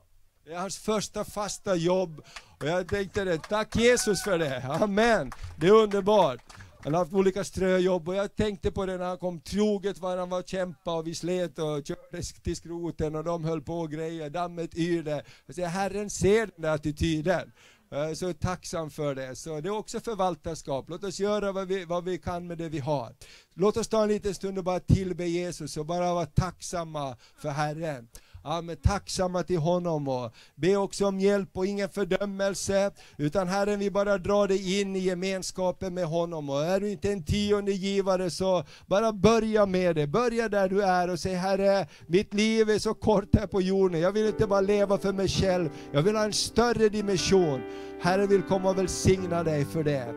Det 0.45 0.53
är 0.53 0.59
hans 0.59 0.77
första 0.77 1.25
fasta 1.25 1.75
jobb. 1.75 2.21
Och 2.59 2.67
jag 2.67 2.87
tänkte 2.87 3.23
det, 3.23 3.37
tack 3.37 3.75
Jesus 3.75 4.23
för 4.23 4.37
det. 4.37 4.63
Amen. 4.63 5.31
Det 5.57 5.67
är 5.67 5.71
underbart. 5.71 6.39
Han 6.83 6.93
har 6.93 6.99
haft 6.99 7.13
olika 7.13 7.43
ströjobb 7.43 8.09
och 8.09 8.15
jag 8.15 8.35
tänkte 8.35 8.71
på 8.71 8.85
det 8.85 8.97
när 8.97 9.05
han 9.05 9.17
kom 9.17 9.39
troget 9.39 9.99
var 9.99 10.17
han 10.17 10.29
var 10.29 10.43
kämpa 10.43 10.95
och 10.97 11.07
vi 11.07 11.15
slet 11.15 11.59
och 11.59 11.85
körde 11.85 12.23
till 12.43 12.55
skroten 12.55 13.15
och 13.15 13.23
de 13.23 13.43
höll 13.43 13.61
på 13.61 13.79
och 13.79 13.91
grejer, 13.91 14.29
dammet 14.29 14.77
yrde. 14.77 15.23
Jag 15.45 15.55
säger, 15.55 15.67
Herren 15.67 16.09
ser 16.09 16.45
den 16.45 16.61
där 16.61 16.69
attityden. 16.69 17.51
Är 17.91 18.15
så 18.15 18.33
tacksam 18.33 18.89
för 18.89 19.15
det. 19.15 19.35
Så 19.35 19.61
det 19.61 19.69
är 19.69 19.77
också 19.77 19.99
förvaltarskap. 19.99 20.89
Låt 20.89 21.03
oss 21.03 21.19
göra 21.19 21.51
vad 21.51 21.67
vi, 21.67 21.85
vad 21.85 22.03
vi 22.03 22.17
kan 22.17 22.47
med 22.47 22.57
det 22.57 22.69
vi 22.69 22.79
har. 22.79 23.15
Låt 23.53 23.77
oss 23.77 23.87
ta 23.87 24.03
en 24.03 24.09
liten 24.09 24.35
stund 24.35 24.57
och 24.57 24.63
bara 24.63 24.79
tillbe 24.79 25.25
Jesus 25.25 25.77
och 25.77 25.85
bara 25.85 26.13
vara 26.13 26.25
tacksamma 26.25 27.17
för 27.41 27.49
Herren. 27.49 28.07
Amen. 28.43 28.77
Tacksamma 28.77 29.43
till 29.43 29.57
honom 29.57 30.07
och 30.07 30.33
be 30.55 30.75
också 30.75 31.05
om 31.05 31.19
hjälp 31.19 31.49
och 31.53 31.65
ingen 31.65 31.89
fördömelse. 31.89 32.91
Utan 33.17 33.47
Herren, 33.47 33.79
vi 33.79 33.91
bara 33.91 34.17
drar 34.17 34.47
dig 34.47 34.81
in 34.81 34.95
i 34.95 34.99
gemenskapen 34.99 35.93
med 35.93 36.05
honom. 36.05 36.49
Och 36.49 36.63
är 36.63 36.79
du 36.79 36.89
inte 36.89 37.11
en 37.11 37.23
tionde 37.23 37.71
givare 37.71 38.29
så 38.29 38.63
bara 38.85 39.13
börja 39.13 39.65
med 39.65 39.95
det. 39.95 40.07
Börja 40.07 40.49
där 40.49 40.69
du 40.69 40.83
är 40.83 41.09
och 41.09 41.19
säg 41.19 41.33
Herre, 41.33 41.87
mitt 42.07 42.33
liv 42.33 42.69
är 42.69 42.79
så 42.79 42.93
kort 42.93 43.35
här 43.35 43.47
på 43.47 43.61
jorden. 43.61 44.01
Jag 44.01 44.11
vill 44.11 44.27
inte 44.27 44.47
bara 44.47 44.61
leva 44.61 44.97
för 44.97 45.13
mig 45.13 45.27
själv. 45.27 45.69
Jag 45.91 46.01
vill 46.01 46.15
ha 46.15 46.23
en 46.23 46.33
större 46.33 46.89
dimension. 46.89 47.61
Herren 48.01 48.27
vill 48.27 48.41
komma 48.41 48.69
och 48.69 48.77
välsigna 48.77 49.43
dig 49.43 49.65
för 49.65 49.83
det. 49.83 50.13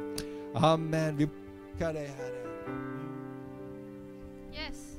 Amen. 0.54 1.16
vi 1.16 1.28
tackar 1.72 1.92
dig 1.92 2.06
Herre. 2.06 2.44
Yes. 4.54 4.98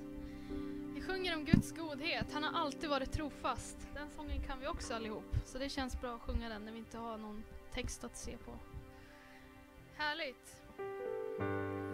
Vi 0.96 1.02
sjunger 1.02 1.36
om 1.36 1.46
Guds 1.46 1.72
godhet. 1.72 1.85
Han 2.34 2.44
har 2.44 2.62
alltid 2.62 2.90
varit 2.90 3.12
trofast. 3.12 3.78
Den 3.94 4.10
sången 4.10 4.42
kan 4.48 4.60
vi 4.60 4.68
också 4.68 4.94
allihop. 4.94 5.36
Så 5.46 5.58
det 5.58 5.70
känns 5.70 6.02
bra 6.02 6.16
att 6.16 6.22
sjunga 6.22 6.50
den 6.50 6.66
när 6.66 6.72
vi 6.72 6.78
inte 6.78 6.98
har 6.98 7.18
någon 7.18 7.44
text 7.74 8.04
att 8.04 8.18
se 8.18 8.38
på. 8.38 8.52
Härligt. 9.98 10.62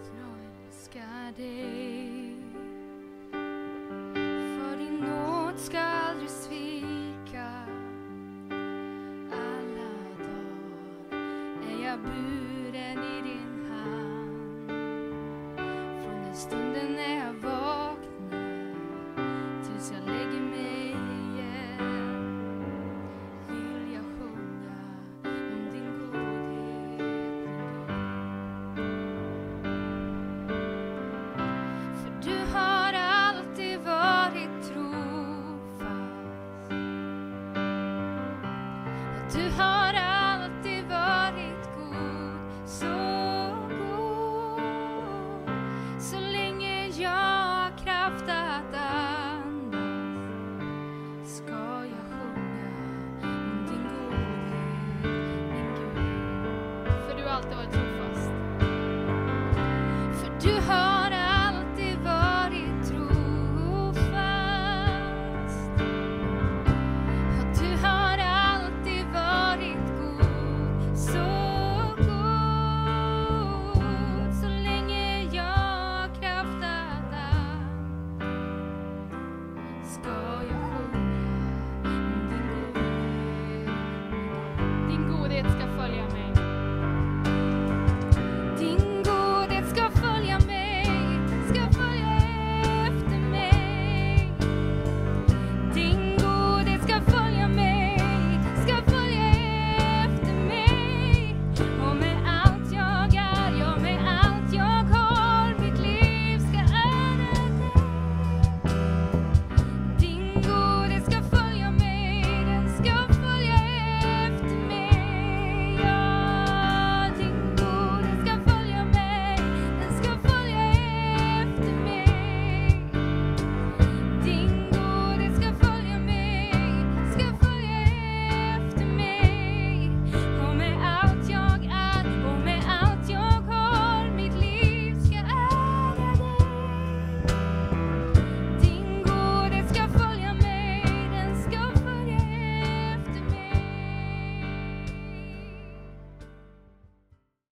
Jag 0.04 0.66
älskar 0.68 1.32
dig. 1.38 2.31